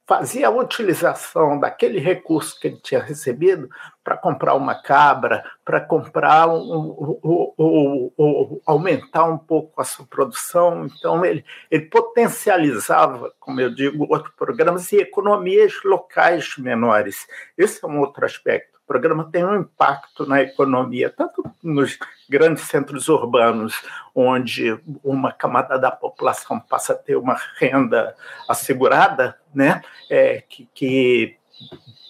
fazia 0.05 0.47
a 0.47 0.51
utilização 0.51 1.59
daquele 1.59 1.99
recurso 1.99 2.59
que 2.59 2.67
ele 2.67 2.79
tinha 2.81 3.01
recebido 3.01 3.69
para 4.03 4.17
comprar 4.17 4.53
uma 4.55 4.75
cabra, 4.75 5.43
para 5.63 5.79
comprar 5.79 6.47
um, 6.49 7.19
um, 7.23 7.53
um, 7.57 8.11
um, 8.19 8.61
aumentar 8.65 9.23
um 9.23 9.37
pouco 9.37 9.81
a 9.81 9.85
sua 9.85 10.05
produção. 10.05 10.85
Então 10.85 11.23
ele, 11.23 11.45
ele 11.71 11.85
potencializava, 11.85 13.33
como 13.39 13.61
eu 13.61 13.73
digo, 13.73 14.05
outros 14.09 14.35
programas 14.35 14.91
e 14.91 14.97
economias 14.97 15.73
locais 15.85 16.57
menores. 16.57 17.25
Esse 17.57 17.83
é 17.83 17.87
um 17.87 17.99
outro 17.99 18.25
aspecto 18.25 18.72
o 18.83 18.87
programa 18.87 19.29
tem 19.31 19.45
um 19.45 19.61
impacto 19.61 20.25
na 20.25 20.41
economia, 20.41 21.09
tanto 21.09 21.41
nos 21.63 21.97
grandes 22.29 22.63
centros 22.65 23.07
urbanos, 23.07 23.81
onde 24.13 24.77
uma 25.01 25.31
camada 25.31 25.79
da 25.79 25.89
população 25.89 26.59
passa 26.59 26.91
a 26.91 26.97
ter 26.97 27.15
uma 27.15 27.39
renda 27.57 28.13
assegurada, 28.47 29.37
né? 29.55 29.81
É, 30.09 30.41
que, 30.41 30.67
que 30.73 31.37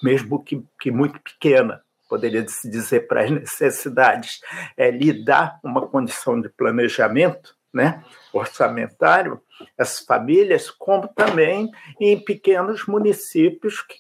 mesmo 0.01 0.43
que, 0.43 0.65
que 0.79 0.89
muito 0.89 1.19
pequena, 1.21 1.83
poderia 2.09 2.47
se 2.47 2.69
dizer 2.69 3.07
para 3.07 3.23
as 3.23 3.29
necessidades, 3.31 4.41
é, 4.75 4.89
lhe 4.89 5.23
dá 5.23 5.59
uma 5.63 5.87
condição 5.87 6.41
de 6.41 6.49
planejamento 6.49 7.55
né, 7.73 8.03
orçamentário, 8.31 9.41
as 9.77 9.99
famílias, 9.99 10.69
como 10.69 11.07
também 11.07 11.71
em 11.99 12.19
pequenos 12.19 12.85
municípios 12.85 13.81
que, 13.81 13.95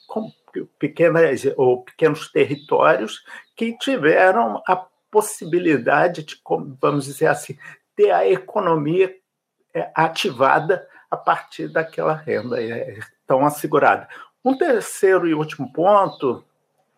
pequenas 0.79 1.43
ou 1.57 1.83
pequenos 1.83 2.31
territórios 2.31 3.23
que 3.55 3.77
tiveram 3.77 4.61
a 4.67 4.75
possibilidade 5.09 6.23
de, 6.23 6.41
vamos 6.81 7.05
dizer 7.05 7.27
assim, 7.27 7.57
ter 7.95 8.11
a 8.11 8.27
economia 8.27 9.15
é, 9.73 9.91
ativada 9.95 10.87
a 11.09 11.17
partir 11.17 11.67
daquela 11.67 12.13
renda 12.13 12.61
é, 12.61 12.99
tão 13.27 13.45
assegurada. 13.45 14.07
Um 14.43 14.57
terceiro 14.57 15.27
e 15.27 15.33
último 15.33 15.71
ponto, 15.71 16.43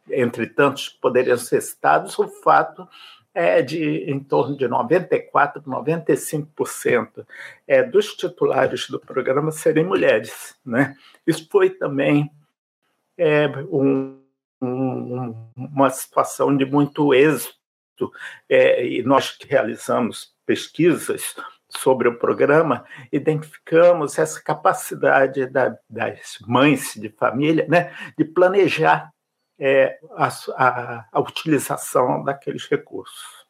entre 0.09 0.47
tantos 0.47 0.89
que 0.89 0.99
poderiam 0.99 1.37
ser 1.37 1.61
citados, 1.61 2.17
o 2.17 2.27
fato 2.27 2.87
é 3.33 3.61
de 3.61 4.09
em 4.09 4.17
torno 4.19 4.55
de 4.55 4.65
94%, 4.65 5.63
95% 5.65 7.25
é, 7.67 7.83
dos 7.83 8.15
titulares 8.15 8.89
do 8.89 8.99
programa 8.99 9.51
serem 9.51 9.83
mulheres. 9.83 10.55
Né? 10.65 10.95
Isso 11.27 11.47
foi 11.51 11.69
também 11.69 12.31
é, 13.17 13.47
um, 13.71 14.19
um, 14.61 15.49
uma 15.55 15.89
situação 15.89 16.55
de 16.55 16.65
muito 16.65 17.13
êxito, 17.13 18.11
é, 18.49 18.85
e 18.85 19.03
nós 19.03 19.37
realizamos 19.47 20.33
pesquisas 20.45 21.35
sobre 21.69 22.07
o 22.07 22.17
programa, 22.17 22.85
identificamos 23.11 24.17
essa 24.17 24.41
capacidade 24.41 25.45
da, 25.47 25.77
das 25.89 26.37
mães 26.47 26.93
de 26.95 27.09
família 27.09 27.65
né, 27.67 27.93
de 28.17 28.23
planejar 28.23 29.11
é, 29.59 29.97
a, 30.11 30.27
a, 30.27 31.05
a 31.11 31.19
utilização 31.19 32.23
daqueles 32.23 32.67
recursos. 32.67 33.45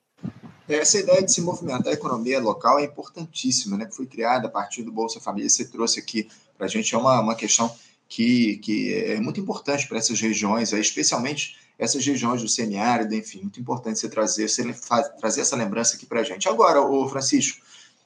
Essa 0.68 1.00
ideia 1.00 1.22
de 1.24 1.32
se 1.32 1.42
movimentar 1.42 1.90
a 1.90 1.96
economia 1.96 2.40
local 2.40 2.80
é 2.80 2.86
importantíssima, 2.86 3.78
né? 3.78 3.88
Foi 3.92 4.08
criada 4.08 4.48
a 4.48 4.50
partir 4.50 4.82
do 4.82 4.92
Bolsa 4.92 5.20
Família. 5.20 5.48
Você 5.48 5.66
trouxe 5.70 6.00
aqui 6.00 6.28
para 6.58 6.66
a 6.66 6.70
gente 6.70 6.96
é 6.96 6.98
uma, 6.98 7.20
uma 7.20 7.36
questão 7.36 7.76
que, 8.16 8.56
que 8.60 8.94
é 8.94 9.20
muito 9.20 9.42
importante 9.42 9.86
para 9.90 9.98
essas 9.98 10.22
regiões, 10.22 10.72
especialmente 10.72 11.58
essas 11.78 12.06
regiões 12.06 12.42
do 12.42 12.48
semiárido, 12.48 13.14
enfim, 13.14 13.42
muito 13.42 13.60
importante 13.60 14.00
você 14.00 14.08
trazer, 14.08 14.48
você 14.48 14.74
trazer 15.20 15.42
essa 15.42 15.58
lembrança 15.58 15.98
aqui 15.98 16.06
para 16.06 16.22
a 16.22 16.24
gente. 16.24 16.48
Agora, 16.48 16.82
o 16.82 17.10
Francisco, 17.10 17.62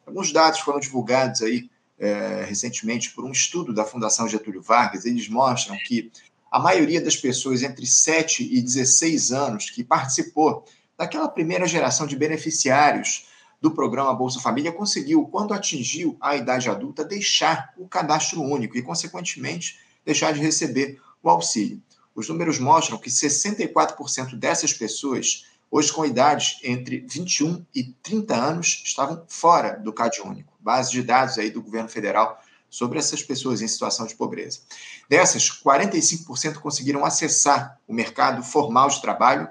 alguns 0.07 0.31
dados 0.31 0.61
foram 0.61 0.79
divulgados 0.79 1.43
aí 1.43 1.69
é, 1.99 2.43
recentemente 2.43 3.11
por 3.11 3.23
um 3.23 3.31
estudo 3.31 3.71
da 3.71 3.85
Fundação 3.85 4.27
Getúlio 4.27 4.63
Vargas, 4.63 5.05
eles 5.05 5.29
mostram 5.29 5.77
que 5.85 6.11
a 6.51 6.57
maioria 6.57 6.99
das 6.99 7.15
pessoas 7.15 7.61
entre 7.61 7.85
7 7.85 8.41
e 8.51 8.59
16 8.63 9.31
anos 9.31 9.69
que 9.69 9.83
participou 9.83 10.65
daquela 10.97 11.29
primeira 11.29 11.67
geração 11.67 12.07
de 12.07 12.15
beneficiários 12.15 13.27
do 13.61 13.69
programa 13.69 14.15
Bolsa 14.15 14.39
Família 14.39 14.71
conseguiu, 14.71 15.27
quando 15.27 15.53
atingiu 15.53 16.17
a 16.19 16.35
idade 16.35 16.67
adulta, 16.67 17.05
deixar 17.05 17.75
o 17.77 17.87
cadastro 17.87 18.41
único 18.41 18.75
e, 18.75 18.81
consequentemente, 18.81 19.87
deixar 20.05 20.33
de 20.33 20.39
receber 20.39 20.99
o 21.21 21.29
auxílio. 21.29 21.81
Os 22.15 22.27
números 22.27 22.59
mostram 22.59 22.97
que 22.97 23.09
64% 23.09 24.35
dessas 24.35 24.73
pessoas, 24.73 25.45
hoje 25.71 25.91
com 25.91 26.05
idades 26.05 26.59
entre 26.63 27.05
21 27.07 27.65
e 27.73 27.83
30 28.03 28.35
anos, 28.35 28.81
estavam 28.83 29.23
fora 29.27 29.77
do 29.77 29.93
CAD 29.93 30.21
único. 30.21 30.53
Base 30.59 30.91
de 30.91 31.01
dados 31.01 31.37
aí 31.37 31.49
do 31.49 31.61
governo 31.61 31.89
federal 31.89 32.41
sobre 32.69 32.99
essas 32.99 33.23
pessoas 33.23 33.61
em 33.61 33.67
situação 33.67 34.05
de 34.05 34.15
pobreza. 34.15 34.59
Dessas, 35.09 35.49
45% 35.49 36.55
conseguiram 36.55 37.03
acessar 37.03 37.79
o 37.87 37.93
mercado 37.93 38.43
formal 38.43 38.89
de 38.89 39.01
trabalho 39.01 39.47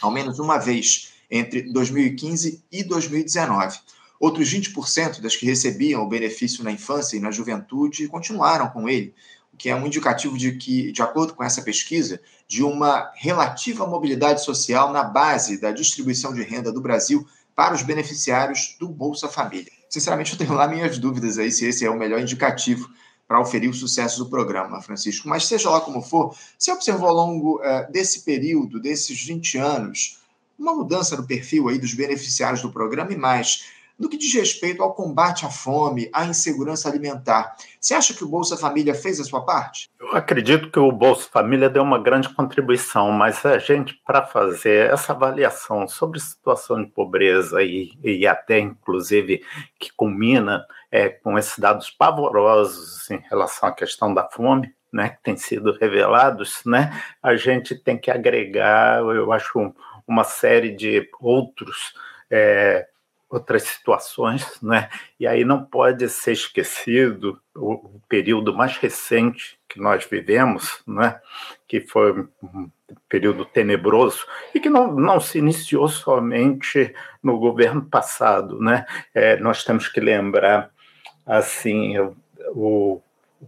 ao 0.00 0.10
menos 0.10 0.38
uma 0.38 0.58
vez 0.58 1.12
entre 1.30 1.62
2015 1.72 2.62
e 2.70 2.84
2019. 2.84 3.78
Outros 4.20 4.52
20% 4.52 5.20
das 5.20 5.34
que 5.34 5.46
recebiam 5.46 6.02
o 6.02 6.08
benefício 6.08 6.62
na 6.62 6.70
infância 6.70 7.16
e 7.16 7.20
na 7.20 7.30
juventude 7.30 8.06
continuaram 8.08 8.68
com 8.68 8.88
ele, 8.88 9.14
que 9.62 9.70
é 9.70 9.76
um 9.76 9.86
indicativo 9.86 10.36
de 10.36 10.56
que, 10.56 10.90
de 10.90 11.02
acordo 11.02 11.34
com 11.34 11.44
essa 11.44 11.62
pesquisa, 11.62 12.20
de 12.48 12.64
uma 12.64 13.12
relativa 13.14 13.86
mobilidade 13.86 14.42
social 14.42 14.92
na 14.92 15.04
base 15.04 15.56
da 15.56 15.70
distribuição 15.70 16.34
de 16.34 16.42
renda 16.42 16.72
do 16.72 16.80
Brasil 16.80 17.24
para 17.54 17.72
os 17.72 17.80
beneficiários 17.80 18.74
do 18.80 18.88
Bolsa 18.88 19.28
Família. 19.28 19.70
Sinceramente, 19.88 20.32
eu 20.32 20.38
tenho 20.38 20.52
lá 20.52 20.66
minhas 20.66 20.98
dúvidas 20.98 21.38
aí 21.38 21.52
se 21.52 21.64
esse 21.64 21.84
é 21.84 21.88
o 21.88 21.96
melhor 21.96 22.20
indicativo 22.20 22.90
para 23.28 23.40
oferir 23.40 23.70
o 23.70 23.72
sucesso 23.72 24.18
do 24.18 24.28
programa, 24.28 24.82
Francisco. 24.82 25.28
Mas 25.28 25.46
seja 25.46 25.70
lá 25.70 25.80
como 25.80 26.02
for, 26.02 26.36
você 26.58 26.72
observou 26.72 27.08
ao 27.08 27.14
longo 27.14 27.60
uh, 27.60 27.88
desse 27.92 28.22
período, 28.24 28.80
desses 28.80 29.24
20 29.24 29.58
anos, 29.58 30.18
uma 30.58 30.74
mudança 30.74 31.16
no 31.16 31.24
perfil 31.24 31.68
aí 31.68 31.78
dos 31.78 31.94
beneficiários 31.94 32.62
do 32.62 32.72
programa 32.72 33.12
e 33.12 33.16
mais 33.16 33.66
no 33.98 34.08
que 34.08 34.16
diz 34.16 34.32
respeito 34.34 34.82
ao 34.82 34.94
combate 34.94 35.44
à 35.46 35.50
fome, 35.50 36.10
à 36.12 36.24
insegurança 36.24 36.88
alimentar. 36.88 37.54
Você 37.80 37.94
acha 37.94 38.14
que 38.14 38.24
o 38.24 38.28
Bolsa 38.28 38.56
Família 38.56 38.94
fez 38.94 39.20
a 39.20 39.24
sua 39.24 39.44
parte? 39.44 39.90
Eu 40.00 40.16
acredito 40.16 40.70
que 40.70 40.78
o 40.78 40.90
Bolsa 40.90 41.28
Família 41.30 41.68
deu 41.68 41.82
uma 41.82 41.98
grande 41.98 42.28
contribuição, 42.28 43.10
mas 43.10 43.44
a 43.44 43.58
gente, 43.58 43.94
para 44.06 44.22
fazer 44.22 44.90
essa 44.90 45.12
avaliação 45.12 45.86
sobre 45.88 46.20
situação 46.20 46.82
de 46.82 46.90
pobreza 46.90 47.62
e, 47.62 47.92
e 48.02 48.26
até, 48.26 48.58
inclusive, 48.58 49.42
que 49.78 49.92
culmina 49.96 50.64
é, 50.90 51.08
com 51.08 51.38
esses 51.38 51.58
dados 51.58 51.90
pavorosos 51.90 53.10
em 53.10 53.20
relação 53.28 53.68
à 53.68 53.72
questão 53.72 54.12
da 54.12 54.28
fome, 54.28 54.72
né, 54.92 55.08
que 55.08 55.22
têm 55.22 55.36
sido 55.36 55.72
revelados, 55.72 56.62
né, 56.66 57.02
a 57.22 57.34
gente 57.34 57.74
tem 57.74 57.96
que 57.96 58.10
agregar, 58.10 59.00
eu 59.00 59.32
acho, 59.32 59.72
uma 60.06 60.24
série 60.24 60.70
de 60.70 61.08
outros 61.20 61.94
é, 62.30 62.86
outras 63.32 63.62
situações, 63.62 64.60
né? 64.62 64.90
E 65.18 65.26
aí 65.26 65.42
não 65.42 65.64
pode 65.64 66.06
ser 66.10 66.32
esquecido 66.32 67.40
o, 67.56 67.98
período 68.06 68.54
mais 68.54 68.76
recente 68.76 69.58
que 69.66 69.80
nós 69.80 70.04
vivemos, 70.04 70.82
né? 70.86 71.18
Que 71.66 71.80
foi 71.80 72.28
um 72.42 72.70
período 73.08 73.46
tenebroso 73.46 74.26
e 74.54 74.60
que 74.60 74.68
não, 74.68 74.92
não 74.92 75.18
se 75.18 75.38
iniciou 75.38 75.88
somente 75.88 76.94
no 77.22 77.38
governo 77.38 77.82
passado, 77.82 78.60
né? 78.60 78.84
É, 79.14 79.38
nós 79.38 79.64
temos 79.64 79.88
que 79.88 79.98
lembrar 79.98 80.70
assim 81.24 81.98
o, 82.50 83.00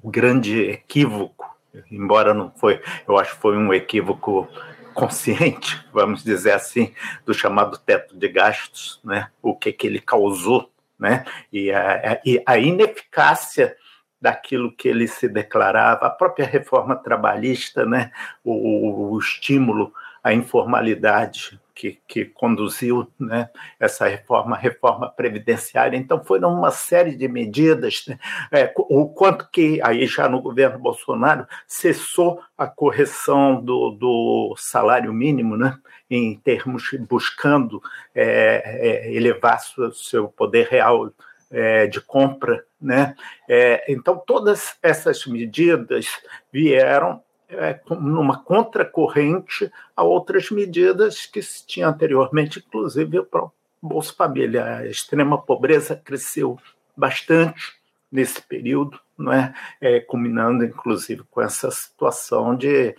o 0.02 0.10
grande 0.10 0.62
equívoco, 0.62 1.54
embora 1.90 2.32
não 2.32 2.50
foi, 2.50 2.80
eu 3.06 3.18
acho 3.18 3.34
que 3.34 3.42
foi 3.42 3.58
um 3.58 3.74
equívoco 3.74 4.48
consciente, 4.94 5.84
vamos 5.92 6.22
dizer 6.22 6.52
assim, 6.52 6.94
do 7.26 7.34
chamado 7.34 7.76
teto 7.78 8.16
de 8.16 8.28
gastos, 8.28 9.00
né? 9.04 9.28
o 9.42 9.54
que, 9.54 9.72
que 9.72 9.86
ele 9.86 10.00
causou, 10.00 10.70
né? 10.98 11.24
e, 11.52 11.72
a, 11.72 12.20
e 12.24 12.42
a 12.46 12.58
ineficácia 12.58 13.76
daquilo 14.20 14.74
que 14.74 14.88
ele 14.88 15.06
se 15.06 15.28
declarava, 15.28 16.06
a 16.06 16.10
própria 16.10 16.46
reforma 16.46 16.96
trabalhista, 16.96 17.84
né? 17.84 18.10
o, 18.42 19.12
o 19.12 19.18
estímulo 19.18 19.92
à 20.22 20.32
informalidade 20.32 21.60
que, 21.74 22.00
que 22.06 22.24
conduziu 22.24 23.10
né, 23.18 23.50
essa 23.80 24.06
reforma, 24.06 24.56
reforma 24.56 25.10
previdenciária. 25.10 25.96
Então, 25.96 26.22
foram 26.24 26.52
uma 26.54 26.70
série 26.70 27.16
de 27.16 27.26
medidas, 27.26 28.04
né, 28.06 28.18
é, 28.52 28.72
o 28.76 29.08
quanto 29.08 29.50
que, 29.50 29.80
aí 29.82 30.06
já 30.06 30.28
no 30.28 30.40
governo 30.40 30.78
Bolsonaro, 30.78 31.46
cessou 31.66 32.40
a 32.56 32.66
correção 32.66 33.60
do, 33.60 33.90
do 33.90 34.54
salário 34.56 35.12
mínimo, 35.12 35.56
né, 35.56 35.76
em 36.08 36.38
termos 36.38 36.90
buscando 37.08 37.82
é, 38.14 39.08
é, 39.08 39.12
elevar 39.12 39.58
seu, 39.60 39.92
seu 39.92 40.28
poder 40.28 40.68
real 40.68 41.10
é, 41.50 41.86
de 41.86 42.00
compra. 42.00 42.64
Né? 42.80 43.14
É, 43.48 43.90
então, 43.90 44.22
todas 44.24 44.76
essas 44.82 45.26
medidas 45.26 46.06
vieram 46.52 47.23
é, 47.48 47.80
numa 47.90 48.38
contracorrente 48.38 49.70
a 49.96 50.02
outras 50.02 50.50
medidas 50.50 51.26
que 51.26 51.42
se 51.42 51.66
tinha 51.66 51.88
anteriormente, 51.88 52.62
inclusive 52.64 53.18
o 53.18 53.24
próprio 53.24 53.52
Bolsa 53.80 54.14
Família. 54.14 54.64
A 54.64 54.86
extrema 54.86 55.40
pobreza 55.40 55.94
cresceu 55.94 56.58
bastante 56.96 57.74
nesse 58.10 58.40
período, 58.40 58.98
não 59.18 59.32
é? 59.32 59.52
é 59.80 60.00
culminando 60.00 60.64
inclusive 60.64 61.22
com 61.30 61.40
essa 61.40 61.70
situação 61.70 62.56
de 62.56 62.94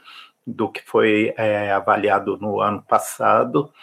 do 0.47 0.69
que 0.69 0.83
foi 0.83 1.33
é, 1.37 1.71
avaliado 1.71 2.37
no 2.37 2.61
ano 2.61 2.83
passado 2.83 3.73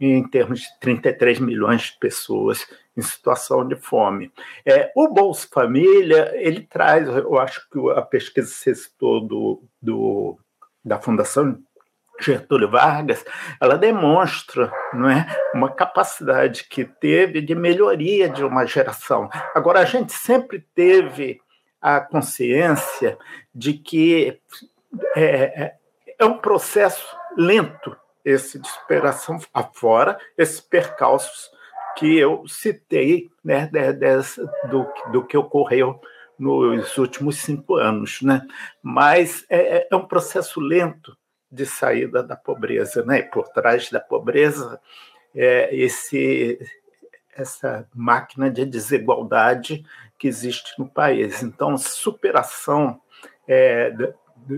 em 0.00 0.26
termos 0.28 0.60
de 0.60 0.80
33 0.80 1.40
milhões 1.40 1.82
de 1.82 1.98
pessoas 1.98 2.66
em 2.96 3.02
situação 3.02 3.66
de 3.66 3.76
fome. 3.76 4.32
É, 4.64 4.90
o 4.94 5.08
Bolsa 5.08 5.46
Família, 5.52 6.32
ele 6.34 6.62
traz, 6.62 7.08
eu 7.08 7.38
acho 7.38 7.68
que 7.70 7.78
a 7.90 8.02
pesquisa 8.02 8.48
que 8.48 8.54
você 8.54 8.74
citou 8.74 9.20
do, 9.20 9.62
do, 9.80 10.38
da 10.84 11.00
Fundação 11.00 11.58
Getúlio 12.20 12.68
Vargas, 12.68 13.24
ela 13.60 13.78
demonstra 13.78 14.72
não 14.92 15.08
é, 15.08 15.26
uma 15.54 15.70
capacidade 15.70 16.64
que 16.64 16.84
teve 16.84 17.40
de 17.40 17.54
melhoria 17.54 18.28
de 18.28 18.42
uma 18.42 18.66
geração. 18.66 19.28
Agora, 19.54 19.80
a 19.80 19.84
gente 19.84 20.12
sempre 20.12 20.64
teve 20.74 21.40
a 21.80 22.00
consciência 22.00 23.16
de 23.54 23.74
que 23.74 24.40
é, 25.14 25.22
é, 25.24 25.74
é 26.18 26.24
um 26.24 26.38
processo 26.38 27.16
lento 27.36 27.96
esse 28.24 28.58
de 28.58 28.68
superação 28.68 29.38
afora, 29.52 30.18
esses 30.36 30.60
percalços 30.60 31.50
que 31.96 32.16
eu 32.16 32.46
citei 32.46 33.30
né, 33.42 33.66
de, 33.66 33.92
de, 33.92 34.70
do, 34.70 34.86
do 35.10 35.26
que 35.26 35.36
ocorreu 35.36 36.00
nos 36.38 36.96
últimos 36.96 37.38
cinco 37.38 37.74
anos, 37.74 38.22
né? 38.22 38.46
Mas 38.80 39.44
é, 39.50 39.78
é, 39.78 39.88
é, 39.90 39.96
um 39.96 40.06
processo 40.06 40.60
lento 40.60 41.16
de 41.50 41.66
saída 41.66 42.22
da 42.22 42.36
pobreza, 42.36 43.04
né? 43.04 43.18
E 43.18 43.22
por 43.24 43.48
trás 43.48 43.90
da 43.90 43.98
pobreza 43.98 44.80
é 45.34 45.74
esse 45.74 46.58
essa 47.34 47.88
máquina 47.94 48.50
de 48.50 48.64
desigualdade 48.64 49.84
que 50.18 50.26
existe 50.26 50.72
no 50.76 50.88
país. 50.88 51.42
Então, 51.42 51.76
superação 51.76 53.00
é, 53.46 53.92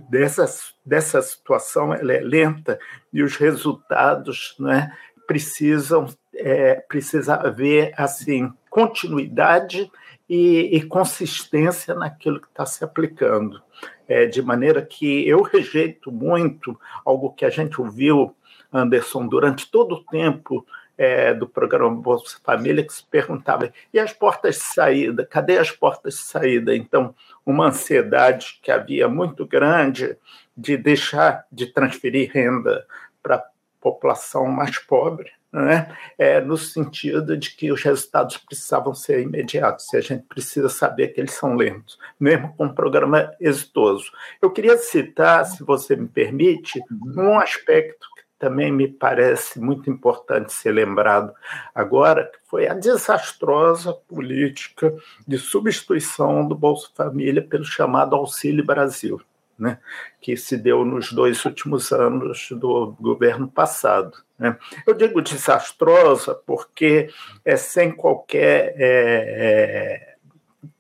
dessa, 0.09 0.45
dessa 0.85 1.21
situação 1.23 1.93
ela 1.93 2.13
é 2.13 2.21
lenta 2.21 2.79
e 3.13 3.23
os 3.23 3.37
resultados 3.37 4.55
né, 4.59 4.93
precisam 5.27 6.07
é, 6.35 6.77
precisa 6.89 7.35
haver 7.35 7.93
assim 7.97 8.53
continuidade 8.69 9.91
e, 10.29 10.77
e 10.77 10.83
consistência 10.83 11.95
naquilo 11.95 12.41
que 12.41 12.47
está 12.47 12.65
se 12.65 12.85
aplicando, 12.85 13.61
é, 14.07 14.27
de 14.27 14.41
maneira 14.41 14.81
que 14.81 15.29
eu 15.29 15.43
rejeito 15.43 16.13
muito 16.13 16.79
algo 17.05 17.33
que 17.33 17.45
a 17.45 17.51
gente 17.51 17.81
ouviu 17.81 18.35
Anderson 18.73 19.27
durante 19.27 19.69
todo 19.71 19.97
o 19.97 20.05
tempo 20.05 20.65
é, 21.01 21.33
do 21.33 21.49
programa 21.49 21.97
Bolsa 21.97 22.39
Família 22.45 22.85
que 22.85 22.93
se 22.93 23.03
perguntava: 23.07 23.73
e 23.91 23.99
as 23.99 24.13
portas 24.13 24.57
de 24.57 24.65
saída? 24.65 25.25
Cadê 25.25 25.57
as 25.57 25.71
portas 25.71 26.13
de 26.13 26.21
saída? 26.21 26.77
Então, 26.77 27.15
uma 27.45 27.69
ansiedade 27.69 28.61
que 28.63 28.71
havia 28.71 29.09
muito 29.09 29.47
grande 29.47 30.15
de 30.55 30.77
deixar 30.77 31.47
de 31.51 31.65
transferir 31.67 32.31
renda 32.31 32.87
para 33.23 33.37
a 33.37 33.45
população 33.81 34.47
mais 34.47 34.79
pobre, 34.79 35.33
né? 35.51 35.97
é, 36.19 36.39
no 36.39 36.59
sentido 36.59 37.35
de 37.35 37.57
que 37.57 37.73
os 37.73 37.83
resultados 37.83 38.37
precisavam 38.37 38.93
ser 38.95 39.23
imediatos, 39.23 39.91
e 39.95 39.97
a 39.97 40.03
gente 40.03 40.25
precisa 40.25 40.69
saber 40.69 41.09
que 41.09 41.21
eles 41.21 41.33
são 41.33 41.55
lentos, 41.55 41.99
mesmo 42.21 42.55
com 42.59 42.67
um 42.67 42.75
programa 42.75 43.33
exitoso. 43.41 44.13
Eu 44.43 44.51
queria 44.51 44.77
citar, 44.77 45.47
se 45.47 45.65
você 45.65 45.97
me 45.97 46.09
permite, 46.09 46.79
um 47.17 47.39
aspecto 47.39 48.07
também 48.41 48.73
me 48.73 48.89
parece 48.89 49.61
muito 49.61 49.91
importante 49.91 50.53
ser 50.53 50.73
lembrado 50.73 51.33
agora, 51.75 52.25
que 52.25 52.39
foi 52.49 52.67
a 52.67 52.75
desastrosa 52.75 53.93
política 53.93 54.93
de 55.29 55.39
substituição 55.39 56.49
do 56.49 56.55
Bolsa 56.55 56.89
Família 56.97 57.43
pelo 57.43 57.65
chamado 57.65 58.17
Auxílio 58.17 58.65
Brasil 58.65 59.21
né, 59.61 59.79
que 60.23 60.39
se 60.39 60.57
deu 60.57 60.87
nos 60.87 61.13
dois 61.13 61.45
últimos 61.45 61.93
anos 61.93 62.49
do 62.51 62.97
governo 62.99 63.47
passado. 63.47 64.17
Né. 64.39 64.57
Eu 64.87 64.95
digo 64.95 65.21
desastrosa 65.21 66.35
porque 66.35 67.11
é 67.45 67.57
sem 67.57 67.93
qualquer 67.93 68.75
é, 68.79 70.17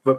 é, 0.06 0.14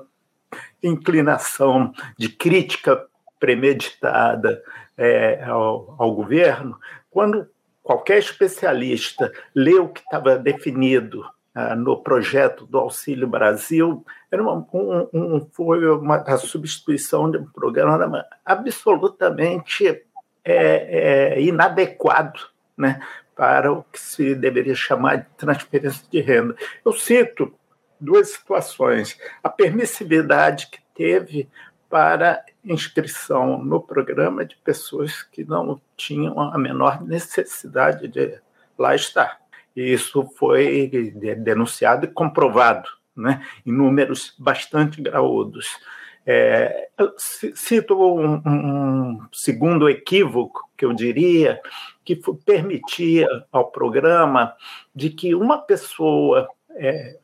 inclinação 0.83 1.91
de 2.15 2.29
crítica 2.29 3.03
premeditada 3.39 4.63
é, 4.95 5.43
ao, 5.43 5.95
ao 5.97 6.13
governo, 6.13 6.77
quando 7.11 7.47
qualquer 7.83 8.17
especialista 8.17 9.31
lê 9.53 9.75
o 9.75 9.89
que 9.89 9.99
estava 9.99 10.37
definido 10.37 11.23
ah, 11.53 11.75
no 11.75 12.01
projeto 12.01 12.65
do 12.65 12.77
Auxílio 12.77 13.27
Brasil, 13.27 14.05
era 14.31 14.41
uma, 14.41 14.65
um, 14.73 15.09
um, 15.13 15.47
foi 15.51 15.85
uma, 15.85 16.15
a 16.15 16.37
substituição 16.37 17.29
de 17.29 17.37
um 17.37 17.45
programa 17.45 18.25
absolutamente 18.45 19.85
é, 19.85 20.05
é, 21.35 21.41
inadequado 21.41 22.39
né, 22.77 23.01
para 23.35 23.71
o 23.71 23.83
que 23.83 23.99
se 23.99 24.33
deveria 24.33 24.73
chamar 24.73 25.17
de 25.17 25.25
transferência 25.37 26.05
de 26.09 26.21
renda. 26.21 26.55
Eu 26.85 26.93
cito 26.93 27.53
duas 27.99 28.29
situações. 28.29 29.19
A 29.43 29.49
permissividade 29.49 30.67
que 30.67 30.79
teve 30.95 31.49
para 31.91 32.43
inscrição 32.63 33.61
no 33.61 33.81
programa 33.81 34.45
de 34.45 34.55
pessoas 34.55 35.23
que 35.23 35.43
não 35.43 35.79
tinham 35.97 36.39
a 36.39 36.57
menor 36.57 37.03
necessidade 37.03 38.07
de 38.07 38.39
lá 38.77 38.95
estar. 38.95 39.41
E 39.75 39.91
isso 39.91 40.25
foi 40.37 40.89
denunciado 41.37 42.05
e 42.05 42.09
comprovado, 42.09 42.89
né, 43.15 43.45
em 43.65 43.73
números 43.73 44.33
bastante 44.39 45.01
graúdos. 45.01 45.67
É, 46.25 46.87
cito 47.55 47.95
um, 47.95 48.35
um, 48.45 49.27
segundo 49.33 49.89
equívoco 49.89 50.69
que 50.77 50.85
eu 50.85 50.93
diria 50.93 51.59
que 52.05 52.15
permitia 52.45 53.27
ao 53.51 53.71
programa 53.71 54.55
de 54.95 55.09
que 55.09 55.33
uma 55.33 55.57
pessoa 55.57 56.47
é, 56.75 57.17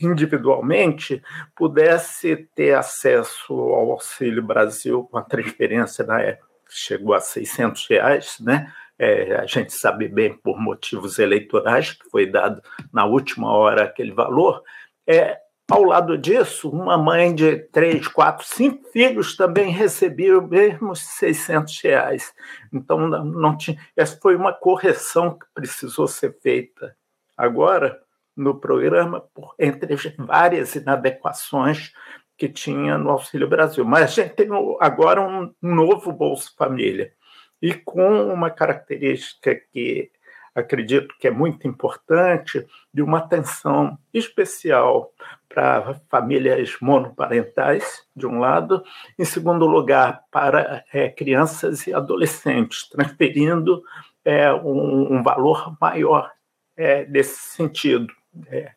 individualmente 0.00 1.22
pudesse 1.54 2.48
ter 2.54 2.74
acesso 2.74 3.52
ao 3.52 3.92
Auxílio 3.92 4.42
Brasil 4.42 5.04
com 5.10 5.18
a 5.18 5.22
transferência 5.22 6.04
na 6.04 6.20
época 6.20 6.54
chegou 6.74 7.14
a 7.14 7.20
600 7.20 7.86
reais, 7.88 8.36
né? 8.40 8.72
É, 8.98 9.36
a 9.36 9.46
gente 9.46 9.72
sabe 9.72 10.08
bem 10.08 10.32
por 10.36 10.60
motivos 10.60 11.18
eleitorais 11.18 11.92
que 11.92 12.08
foi 12.10 12.26
dado 12.26 12.62
na 12.92 13.04
última 13.04 13.52
hora 13.52 13.84
aquele 13.84 14.12
valor. 14.12 14.62
É, 15.06 15.38
ao 15.68 15.82
lado 15.82 16.16
disso, 16.16 16.70
uma 16.70 16.96
mãe 16.96 17.34
de 17.34 17.56
três, 17.56 18.06
quatro, 18.06 18.46
cinco 18.46 18.84
filhos 18.90 19.36
também 19.36 19.70
recebia 19.70 20.38
os 20.38 20.48
mesmos 20.48 21.00
600 21.00 21.80
reais. 21.80 22.34
Então, 22.72 23.08
não 23.08 23.56
tinha, 23.56 23.78
essa 23.96 24.16
foi 24.20 24.36
uma 24.36 24.52
correção 24.52 25.36
que 25.38 25.46
precisou 25.54 26.06
ser 26.06 26.36
feita 26.40 26.94
agora 27.36 28.00
no 28.36 28.58
programa, 28.58 29.20
por, 29.20 29.54
entre 29.58 29.96
várias 30.18 30.74
inadequações 30.74 31.92
que 32.36 32.48
tinha 32.48 32.98
no 32.98 33.10
Auxílio 33.10 33.48
Brasil. 33.48 33.84
Mas 33.84 34.02
a 34.02 34.22
gente 34.22 34.34
tem 34.34 34.48
agora 34.80 35.20
um 35.20 35.52
novo 35.62 36.12
Bolsa 36.12 36.50
Família 36.56 37.12
e 37.62 37.72
com 37.72 38.32
uma 38.32 38.50
característica 38.50 39.54
que 39.54 40.10
acredito 40.54 41.14
que 41.18 41.26
é 41.26 41.30
muito 41.30 41.66
importante, 41.66 42.64
de 42.92 43.02
uma 43.02 43.18
atenção 43.18 43.98
especial 44.12 45.12
para 45.48 45.94
famílias 46.08 46.76
monoparentais, 46.80 48.06
de 48.14 48.26
um 48.26 48.38
lado, 48.38 48.82
em 49.18 49.24
segundo 49.24 49.66
lugar, 49.66 50.22
para 50.30 50.84
é, 50.92 51.08
crianças 51.08 51.86
e 51.86 51.94
adolescentes, 51.94 52.88
transferindo 52.88 53.82
é, 54.24 54.52
um, 54.52 55.16
um, 55.16 55.22
valor 55.22 55.76
maior 55.80 56.30
é, 56.76 57.04
nesse 57.06 57.36
sentido, 57.36 58.12
é, 58.48 58.72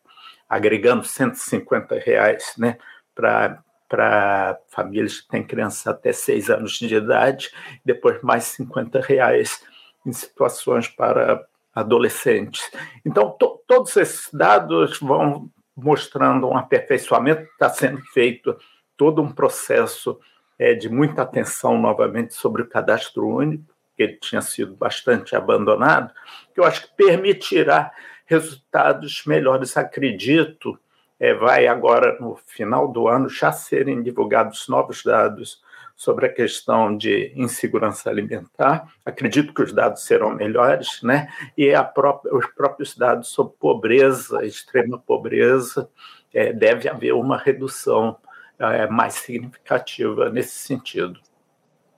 agregando 0.50 1.04
150 1.04 1.96
reais 2.00 2.54
né, 2.58 2.78
para 3.14 4.60
famílias 4.68 5.22
que 5.22 5.28
têm 5.30 5.44
crianças 5.44 5.88
até 5.88 6.12
seis 6.12 6.50
anos 6.50 6.74
de 6.74 6.96
idade, 6.96 7.52
depois 7.84 8.22
mais 8.22 8.46
50 8.46 9.02
reais 9.02 9.64
em 10.06 10.14
situações 10.14 10.88
para 10.88 11.46
adolescentes. 11.74 12.72
Então, 13.06 13.30
to, 13.32 13.62
todos 13.68 13.96
esses 13.98 14.30
dados 14.34 15.00
vão 15.00 15.52
mostrando 15.76 16.48
um 16.48 16.58
aperfeiçoamento, 16.58 17.44
está 17.44 17.70
sendo 17.70 18.02
feito 18.14 18.58
todo 18.96 19.22
um 19.22 19.32
processo 19.32 20.20
é, 20.58 20.74
de 20.74 20.90
muita 20.90 21.22
atenção 21.22 21.78
novamente 21.78 22.34
sobre 22.34 22.64
o 22.64 22.68
cadastro 22.68 23.28
único, 23.28 23.64
que 23.96 24.04
ele 24.04 24.18
tinha 24.18 24.42
sido 24.42 24.76
bastante 24.76 25.36
abandonado, 25.36 26.14
que 26.54 26.60
eu 26.60 26.64
acho 26.64 26.84
que 26.84 26.96
permitirá 26.96 27.92
resultados 28.28 29.24
melhores, 29.26 29.76
acredito, 29.76 30.78
é, 31.20 31.34
vai 31.34 31.66
agora, 31.66 32.18
no 32.20 32.36
final 32.46 32.88
do 32.88 33.08
ano, 33.08 33.28
já 33.28 33.52
serem 33.52 34.04
divulgados 34.04 34.68
novos 34.68 35.04
dados 35.04 35.62
sobre 35.96 36.28
a 36.28 36.32
questão 36.32 36.96
de 36.96 37.34
insegurança 37.36 38.08
alimentar. 38.08 38.88
Acredito 39.04 39.52
que 39.52 39.64
os 39.64 39.74
dados 39.74 40.04
serão 40.04 40.36
melhores, 40.36 41.02
né? 41.02 41.28
E 41.58 41.72
própria, 41.96 42.36
os 42.36 42.46
próprios 42.48 42.96
dados 42.96 43.30
sobre 43.30 43.56
pobreza, 43.58 44.46
extrema 44.46 45.00
pobreza, 45.00 45.90
é, 46.32 46.54
deve 46.54 46.88
haver 46.88 47.14
uma 47.14 47.38
redução 47.38 48.16
é, 48.60 48.86
mais 48.88 49.16
significativa 49.16 50.30
nesse 50.30 50.54
sentido. 50.54 51.20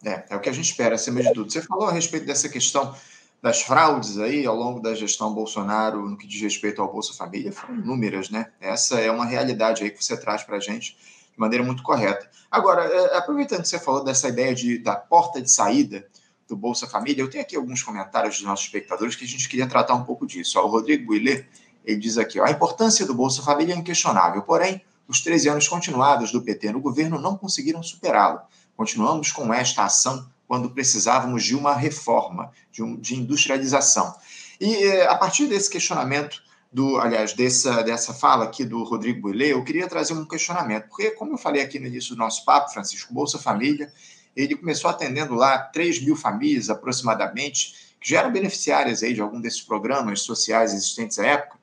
É, 0.05 0.23
é 0.29 0.35
o 0.35 0.39
que 0.39 0.47
a 0.47 0.53
gente 0.53 0.69
espera, 0.69 0.95
acima 0.95 1.21
de 1.21 1.33
tudo. 1.33 1.51
Você 1.51 1.61
falou 1.61 1.89
a 1.89 1.91
respeito 1.91 2.25
dessa 2.25 2.47
questão 2.47 2.95
das 3.41 3.61
fraudes 3.61 4.17
aí 4.17 4.45
ao 4.45 4.55
longo 4.55 4.79
da 4.79 4.93
gestão 4.93 5.33
Bolsonaro 5.33 6.09
no 6.09 6.17
que 6.17 6.27
diz 6.27 6.41
respeito 6.41 6.81
ao 6.81 6.91
Bolsa 6.91 7.13
Família 7.13 7.51
foram 7.51 7.75
inúmeras, 7.75 8.29
né? 8.29 8.51
Essa 8.59 8.99
é 8.99 9.09
uma 9.09 9.25
realidade 9.25 9.83
aí 9.83 9.89
que 9.89 10.03
você 10.03 10.17
traz 10.17 10.43
para 10.43 10.57
a 10.57 10.59
gente 10.59 10.97
de 11.31 11.39
maneira 11.39 11.63
muito 11.63 11.81
correta. 11.81 12.29
Agora, 12.51 12.83
é, 12.83 13.17
aproveitando 13.17 13.61
que 13.61 13.69
você 13.69 13.79
falou 13.79 14.03
dessa 14.03 14.27
ideia 14.27 14.53
de, 14.53 14.77
da 14.79 14.95
porta 14.95 15.41
de 15.41 15.49
saída 15.49 16.05
do 16.47 16.55
Bolsa 16.55 16.87
Família, 16.87 17.21
eu 17.21 17.29
tenho 17.29 17.43
aqui 17.43 17.55
alguns 17.55 17.81
comentários 17.81 18.37
dos 18.37 18.45
nossos 18.45 18.65
espectadores 18.65 19.15
que 19.15 19.23
a 19.23 19.27
gente 19.27 19.47
queria 19.47 19.67
tratar 19.67 19.93
um 19.93 20.03
pouco 20.03 20.27
disso. 20.27 20.59
O 20.59 20.67
Rodrigo 20.67 21.05
Buillet, 21.05 21.47
ele 21.85 21.99
diz 21.99 22.17
aqui, 22.17 22.39
ó, 22.39 22.45
a 22.45 22.51
importância 22.51 23.05
do 23.05 23.13
Bolsa 23.13 23.41
Família 23.41 23.73
é 23.73 23.77
inquestionável, 23.77 24.41
porém, 24.41 24.81
os 25.07 25.21
13 25.21 25.49
anos 25.49 25.67
continuados 25.67 26.31
do 26.31 26.41
PT 26.41 26.71
no 26.71 26.81
governo 26.81 27.19
não 27.19 27.37
conseguiram 27.37 27.81
superá-lo. 27.81 28.41
Continuamos 28.75 29.31
com 29.31 29.53
esta 29.53 29.83
ação 29.83 30.29
quando 30.49 30.71
precisávamos 30.71 31.43
de 31.43 31.55
uma 31.55 31.75
reforma, 31.75 32.51
de, 32.71 32.81
um, 32.81 32.99
de 32.99 33.15
industrialização. 33.15 34.15
E 34.59 34.83
eh, 34.83 35.07
a 35.07 35.15
partir 35.15 35.45
desse 35.45 35.69
questionamento, 35.69 36.41
do, 36.73 36.97
aliás, 36.99 37.33
dessa, 37.33 37.83
dessa 37.83 38.15
fala 38.15 38.45
aqui 38.45 38.65
do 38.65 38.83
Rodrigo 38.83 39.21
Builê, 39.21 39.53
eu 39.53 39.63
queria 39.63 39.87
trazer 39.87 40.13
um 40.13 40.25
questionamento, 40.25 40.87
porque, 40.87 41.11
como 41.11 41.33
eu 41.33 41.37
falei 41.37 41.61
aqui 41.61 41.77
no 41.77 41.85
início 41.85 42.15
do 42.15 42.17
nosso 42.17 42.43
papo, 42.45 42.73
Francisco, 42.73 43.13
Bolsa 43.13 43.37
Família, 43.37 43.93
ele 44.35 44.55
começou 44.55 44.89
atendendo 44.89 45.35
lá 45.35 45.59
3 45.59 46.03
mil 46.03 46.15
famílias 46.15 46.67
aproximadamente, 46.67 47.93
que 48.01 48.09
já 48.09 48.21
eram 48.21 48.31
beneficiárias 48.31 49.03
aí 49.03 49.13
de 49.13 49.21
algum 49.21 49.39
desses 49.39 49.61
programas 49.61 50.21
sociais 50.21 50.73
existentes 50.73 51.19
à 51.19 51.27
época. 51.27 51.58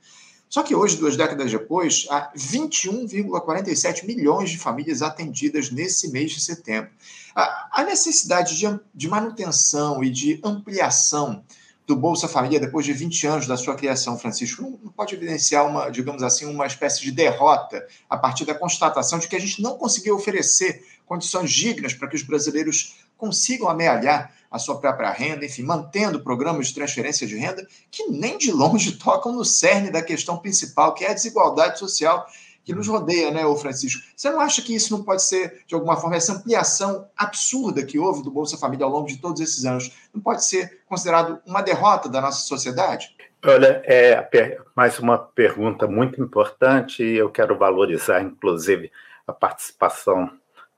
Só 0.49 0.63
que 0.63 0.75
hoje, 0.75 0.97
duas 0.97 1.17
décadas 1.17 1.51
depois, 1.51 2.07
há 2.09 2.33
21,47 2.37 4.07
milhões 4.07 4.51
de 4.51 4.59
famílias 4.59 5.03
atendidas 5.03 5.71
nesse 5.71 6.11
mês 6.11 6.33
de 6.33 6.41
setembro. 6.41 6.91
A 7.35 7.85
necessidade 7.85 8.57
de, 8.95 9.09
manutenção 9.09 10.03
e 10.03 10.09
de 10.09 10.41
ampliação 10.43 11.45
do 11.87 11.95
Bolsa 11.95 12.27
Família 12.27 12.59
depois 12.59 12.85
de 12.85 12.93
20 12.93 13.27
anos 13.27 13.47
da 13.47 13.57
sua 13.57 13.77
criação, 13.77 14.19
Francisco, 14.19 14.63
não, 14.63 14.91
pode 14.93 15.15
evidenciar 15.15 15.67
uma, 15.67 15.89
digamos 15.89 16.23
assim, 16.23 16.47
uma 16.47 16.67
espécie 16.67 17.01
de 17.03 17.13
derrota 17.13 17.87
a 18.11 18.17
partir 18.17 18.45
da 18.45 18.55
constatação 18.55 19.19
de 19.19 19.29
que 19.29 19.37
a 19.37 19.39
gente 19.39 19.63
não 19.63 19.77
conseguiu 19.77 20.17
oferecer 20.17 20.85
condições 21.05 21.53
dignas 21.53 21.95
para 21.95 22.09
que 22.09 22.17
os 22.17 22.23
brasileiros 22.23 22.97
consigam 23.17 23.69
amealhar 23.69 24.33
a 24.51 24.59
sua 24.59 24.79
própria 24.79 25.11
renda, 25.11 25.45
enfim, 25.45 25.63
mantendo 25.63 26.23
programas 26.23 26.69
de 26.69 26.75
transferência 26.75 27.27
de 27.27 27.37
renda 27.37 27.67
que 27.91 28.09
nem 28.09 28.39
de 28.39 28.53
longe 28.53 28.93
tocam 28.99 29.33
no 29.33 29.45
cerne 29.45 29.91
da 29.91 30.03
questão 30.03 30.39
principal, 30.39 30.95
que 30.95 31.05
é 31.05 31.11
a 31.11 31.15
desigualdade 31.15 31.79
social 31.79 32.27
que 32.65 32.75
nos 32.75 32.89
rodeia, 32.89 33.31
né, 33.31 33.47
ô 33.47 33.57
Francisco? 33.57 34.03
Você 34.17 34.29
não 34.29 34.41
acha 34.41 34.61
que 34.61 34.75
isso 34.75 34.93
não 34.93 35.05
pode 35.05 35.23
ser, 35.23 35.63
de 35.69 35.75
alguma 35.77 35.97
forma, 35.97 36.17
essa 36.17 36.33
ampliação 36.33 37.07
absurda 37.17 37.85
que 37.85 37.97
houve 37.97 38.25
do 38.25 38.31
Bolsa 38.31 38.59
Família 38.59 38.85
ao 38.85 38.91
longo 38.91 39.07
de 39.07 39.19
todos 39.19 39.41
esses 39.41 39.65
anos, 39.65 39.93
não 40.13 40.21
pode 40.21 40.45
ser 40.45 40.81
considerado 40.89 41.41
uma 41.47 41.63
derrota 41.63 42.09
da 42.09 42.21
nossa 42.21 42.41
sociedade? 42.41 43.15
Olha, 43.45 43.81
é 43.85 44.29
mais 44.75 44.99
uma 44.99 45.17
pergunta 45.17 45.87
muito 45.87 46.21
importante 46.21 47.05
e 47.05 47.17
eu 47.17 47.31
quero 47.31 47.57
valorizar, 47.57 48.21
inclusive, 48.21 48.91
a 49.25 49.33
participação 49.33 50.29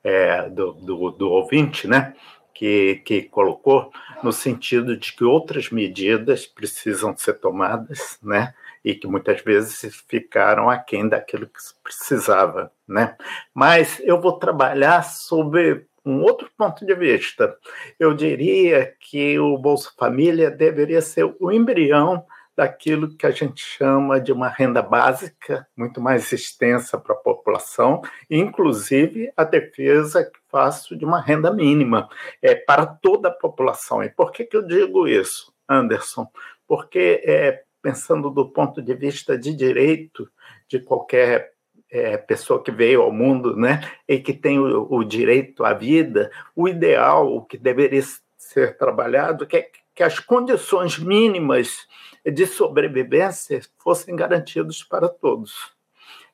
é, 0.08 0.48
do, 0.48 0.72
do, 0.72 1.10
do 1.10 1.30
ouvinte, 1.30 1.86
né? 1.86 2.14
Que, 2.54 3.02
que, 3.04 3.22
colocou, 3.22 3.92
no 4.22 4.32
sentido 4.32 4.96
de 4.96 5.12
que 5.12 5.22
outras 5.22 5.70
medidas 5.70 6.44
precisam 6.44 7.16
ser 7.16 7.34
tomadas, 7.34 8.18
né? 8.20 8.52
e 8.84 8.94
que 8.94 9.06
muitas 9.06 9.42
vezes 9.42 10.02
ficaram 10.08 10.70
aquém 10.70 11.08
daquilo 11.08 11.46
que 11.46 11.62
se 11.62 11.74
precisava. 11.82 12.72
Né? 12.86 13.16
Mas 13.52 14.00
eu 14.02 14.20
vou 14.20 14.38
trabalhar 14.38 15.02
sobre 15.02 15.86
um 16.04 16.22
outro 16.22 16.50
ponto 16.56 16.86
de 16.86 16.94
vista. 16.94 17.54
Eu 17.98 18.14
diria 18.14 18.94
que 18.98 19.38
o 19.38 19.58
Bolsa 19.58 19.90
Família 19.96 20.50
deveria 20.50 21.02
ser 21.02 21.32
o 21.38 21.52
embrião 21.52 22.24
daquilo 22.58 23.14
que 23.14 23.24
a 23.24 23.30
gente 23.30 23.62
chama 23.62 24.20
de 24.20 24.32
uma 24.32 24.48
renda 24.48 24.82
básica, 24.82 25.64
muito 25.76 26.00
mais 26.00 26.32
extensa 26.32 26.98
para 26.98 27.14
a 27.14 27.18
população, 27.18 28.02
inclusive 28.28 29.32
a 29.36 29.44
defesa 29.44 30.24
que 30.24 30.40
faço 30.48 30.96
de 30.96 31.04
uma 31.04 31.20
renda 31.20 31.52
mínima 31.52 32.08
é, 32.42 32.56
para 32.56 32.84
toda 32.84 33.28
a 33.28 33.32
população. 33.32 34.02
E 34.02 34.10
por 34.10 34.32
que, 34.32 34.42
que 34.44 34.56
eu 34.56 34.66
digo 34.66 35.06
isso, 35.06 35.54
Anderson? 35.68 36.26
Porque 36.66 37.22
é, 37.24 37.62
pensando 37.80 38.28
do 38.28 38.48
ponto 38.48 38.82
de 38.82 38.92
vista 38.92 39.38
de 39.38 39.54
direito 39.54 40.28
de 40.66 40.80
qualquer 40.80 41.52
é, 41.88 42.16
pessoa 42.16 42.60
que 42.60 42.72
veio 42.72 43.02
ao 43.02 43.12
mundo, 43.12 43.54
né, 43.54 43.88
e 44.08 44.18
que 44.18 44.32
tem 44.32 44.58
o, 44.58 44.92
o, 44.92 45.04
direito 45.04 45.64
à 45.64 45.74
vida, 45.74 46.28
o 46.56 46.68
ideal, 46.68 47.32
o 47.32 47.44
que 47.44 47.56
deveria 47.56 48.02
ser 48.36 48.76
trabalhado, 48.76 49.46
que 49.46 49.58
é 49.58 49.70
que 49.98 50.04
as 50.04 50.20
condições 50.20 50.96
mínimas 50.96 51.88
de 52.30 52.46
sobrevivência 52.46 53.60
fossem 53.78 54.14
garantidas 54.16 54.82
para 54.82 55.08
todos. 55.08 55.72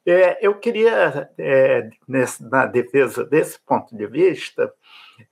É, 0.06 0.46
eu 0.46 0.58
queria, 0.58 1.30
é, 1.38 1.88
nesse, 2.06 2.42
na 2.48 2.66
defesa 2.66 3.24
desse 3.24 3.58
ponto 3.60 3.96
de 3.96 4.06
vista, 4.06 4.72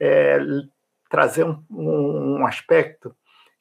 é, 0.00 0.38
trazer 1.10 1.44
um, 1.44 1.62
um 1.70 2.46
aspecto 2.46 3.14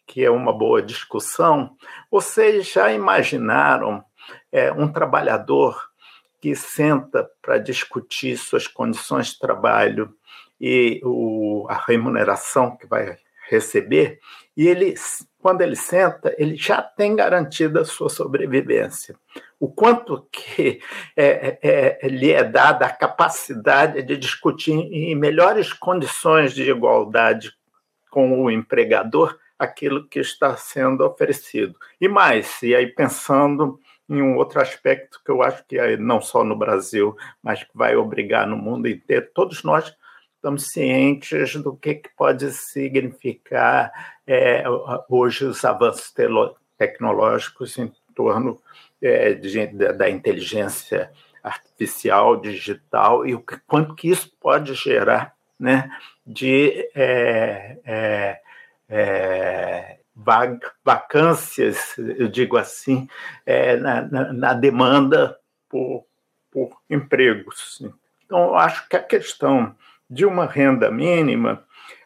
que 0.06 0.24
é 0.24 0.30
uma 0.30 0.52
boa 0.52 0.82
discussão. 0.82 1.76
Vocês 2.10 2.70
já 2.72 2.92
imaginaram 2.92 4.04
é, 4.52 4.72
um 4.72 4.92
trabalhador 4.92 5.90
que 6.40 6.56
senta 6.56 7.30
para 7.42 7.58
discutir 7.58 8.38
suas 8.38 8.68
condições 8.68 9.28
de 9.28 9.40
trabalho 9.40 10.14
e 10.60 11.02
o, 11.04 11.66
a 11.70 11.76
remuneração 11.76 12.76
que 12.76 12.88
vai 12.88 13.18
receber, 13.52 14.20
e 14.56 14.68
ele, 14.68 14.96
quando 15.40 15.62
ele 15.62 15.76
senta, 15.76 16.34
ele 16.38 16.56
já 16.56 16.82
tem 16.82 17.16
garantida 17.16 17.82
a 17.82 17.86
sua 17.86 18.10
sobrevivência. 18.10 19.16
O 19.60 19.70
quanto 19.70 20.28
que 20.32 20.80
é, 21.16 21.58
é, 21.62 22.00
é 22.02 22.08
lhe 22.08 22.32
é 22.32 22.44
dada 22.44 22.86
a 22.86 22.94
capacidade 22.94 24.02
de 24.02 24.18
discutir 24.18 24.72
em 24.72 25.16
melhores 25.16 25.74
condições 25.74 26.54
de 26.54 26.70
igualdade 26.70 27.54
com 28.10 28.44
o 28.44 28.50
empregador 28.50 29.38
aquilo 29.58 30.08
que 30.08 30.20
está 30.20 30.58
sendo 30.58 31.06
oferecido. 31.06 31.76
E 32.00 32.08
mais, 32.08 32.62
e 32.64 32.74
aí 32.74 32.88
pensando 32.88 33.80
em 34.10 34.22
um 34.22 34.36
outro 34.36 34.60
aspecto 34.60 35.22
que 35.24 35.32
eu 35.32 35.42
acho 35.42 35.64
que 35.66 35.78
é 35.78 35.96
não 35.96 36.20
só 36.20 36.44
no 36.44 36.58
Brasil, 36.58 37.16
mas 37.42 37.64
que 37.64 37.72
vai 37.74 37.96
obrigar 37.96 38.46
no 38.46 38.58
mundo 38.58 38.88
inteiro, 38.88 39.30
todos 39.34 39.64
nós 39.64 39.96
estamos 40.42 40.72
cientes 40.72 41.56
do 41.58 41.76
que, 41.76 41.96
que 41.96 42.10
pode 42.18 42.52
significar 42.52 43.92
é, 44.26 44.64
hoje 45.08 45.46
os 45.46 45.64
avanços 45.64 46.12
tecnológicos 46.78 47.78
em 47.78 47.94
torno 48.16 48.60
é, 49.00 49.36
de, 49.36 49.68
da 49.68 50.10
inteligência 50.10 51.12
artificial, 51.44 52.42
digital, 52.42 53.26
e 53.26 53.36
o 53.36 53.42
que, 53.42 53.60
quanto 53.68 53.94
que 53.94 54.10
isso 54.10 54.32
pode 54.40 54.74
gerar 54.74 55.36
né, 55.60 55.92
de 56.26 56.90
é, 56.96 57.78
é 57.86 58.42
é, 58.92 60.00
vacâncias, 60.84 61.96
eu 61.98 62.28
digo 62.28 62.58
assim, 62.58 63.08
é, 63.46 63.78
na, 63.78 64.02
na, 64.02 64.34
na, 64.34 64.54
demanda 64.54 65.38
por, 65.70 66.06
por 66.52 66.78
empregos. 66.90 67.82
Então, 68.26 68.48
eu 68.48 68.56
acho 68.56 68.88
que 68.90 68.98
a 68.98 69.04
questão 69.04 69.74
de 70.12 70.26
uma 70.26 70.46
renda 70.46 70.92
mínima, 70.92 71.64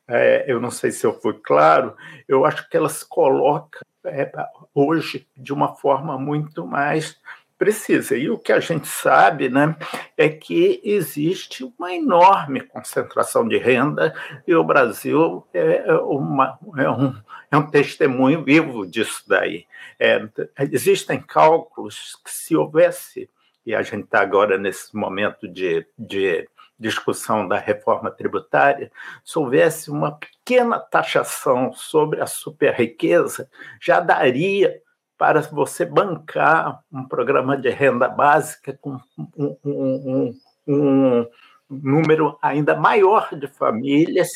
é, 0.07 0.45
eu 0.47 0.61
não 0.61 0.69
sei 0.69 0.91
se 0.91 1.03
eu 1.05 1.19
fui 1.19 1.33
claro, 1.33 1.95
eu 2.27 2.45
acho 2.45 2.69
que 2.69 2.77
ela 2.77 2.87
se 2.87 3.07
coloca 3.09 3.79
é, 4.05 4.31
hoje 4.73 5.27
de 5.35 5.51
uma 5.51 5.75
forma 5.75 6.15
muito 6.15 6.67
mais 6.67 7.19
precisa. 7.57 8.15
E 8.15 8.29
o 8.29 8.37
que 8.37 8.51
a 8.51 8.59
gente 8.59 8.87
sabe 8.87 9.49
né, 9.49 9.75
é 10.15 10.29
que 10.29 10.81
existe 10.83 11.63
uma 11.63 11.91
enorme 11.93 12.61
concentração 12.61 13.47
de 13.47 13.57
renda 13.57 14.13
e 14.45 14.53
o 14.53 14.63
Brasil 14.63 15.43
é, 15.53 15.91
uma, 15.93 16.59
é, 16.77 16.89
um, 16.89 17.15
é 17.49 17.57
um 17.57 17.65
testemunho 17.67 18.43
vivo 18.43 18.85
disso 18.85 19.23
daí. 19.27 19.65
É, 19.99 20.27
existem 20.71 21.19
cálculos 21.19 22.19
que 22.23 22.31
se 22.31 22.55
houvesse, 22.55 23.29
e 23.65 23.73
a 23.73 23.81
gente 23.81 24.03
está 24.03 24.21
agora 24.21 24.59
nesse 24.59 24.95
momento 24.95 25.47
de, 25.47 25.87
de 25.97 26.47
discussão 26.77 27.47
da 27.47 27.57
reforma 27.57 28.11
tributária, 28.11 28.91
se 29.23 29.37
houvesse 29.39 29.89
uma 29.89 30.11
pequena 30.11 30.79
taxação 30.79 31.73
sobre 31.73 32.21
a 32.21 32.27
superriqueza, 32.27 33.49
já 33.81 33.99
daria 33.99 34.81
para 35.17 35.41
você 35.41 35.85
bancar 35.85 36.83
um 36.91 37.07
programa 37.07 37.57
de 37.57 37.69
renda 37.69 38.07
básica 38.07 38.77
com 38.81 38.99
um, 39.37 39.57
um, 39.63 40.39
um, 40.67 40.67
um 40.67 41.27
número 41.69 42.37
ainda 42.41 42.75
maior 42.75 43.29
de 43.33 43.47
famílias, 43.47 44.29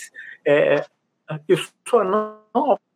é, 0.45 0.85
isso 1.47 1.73
não 1.91 2.39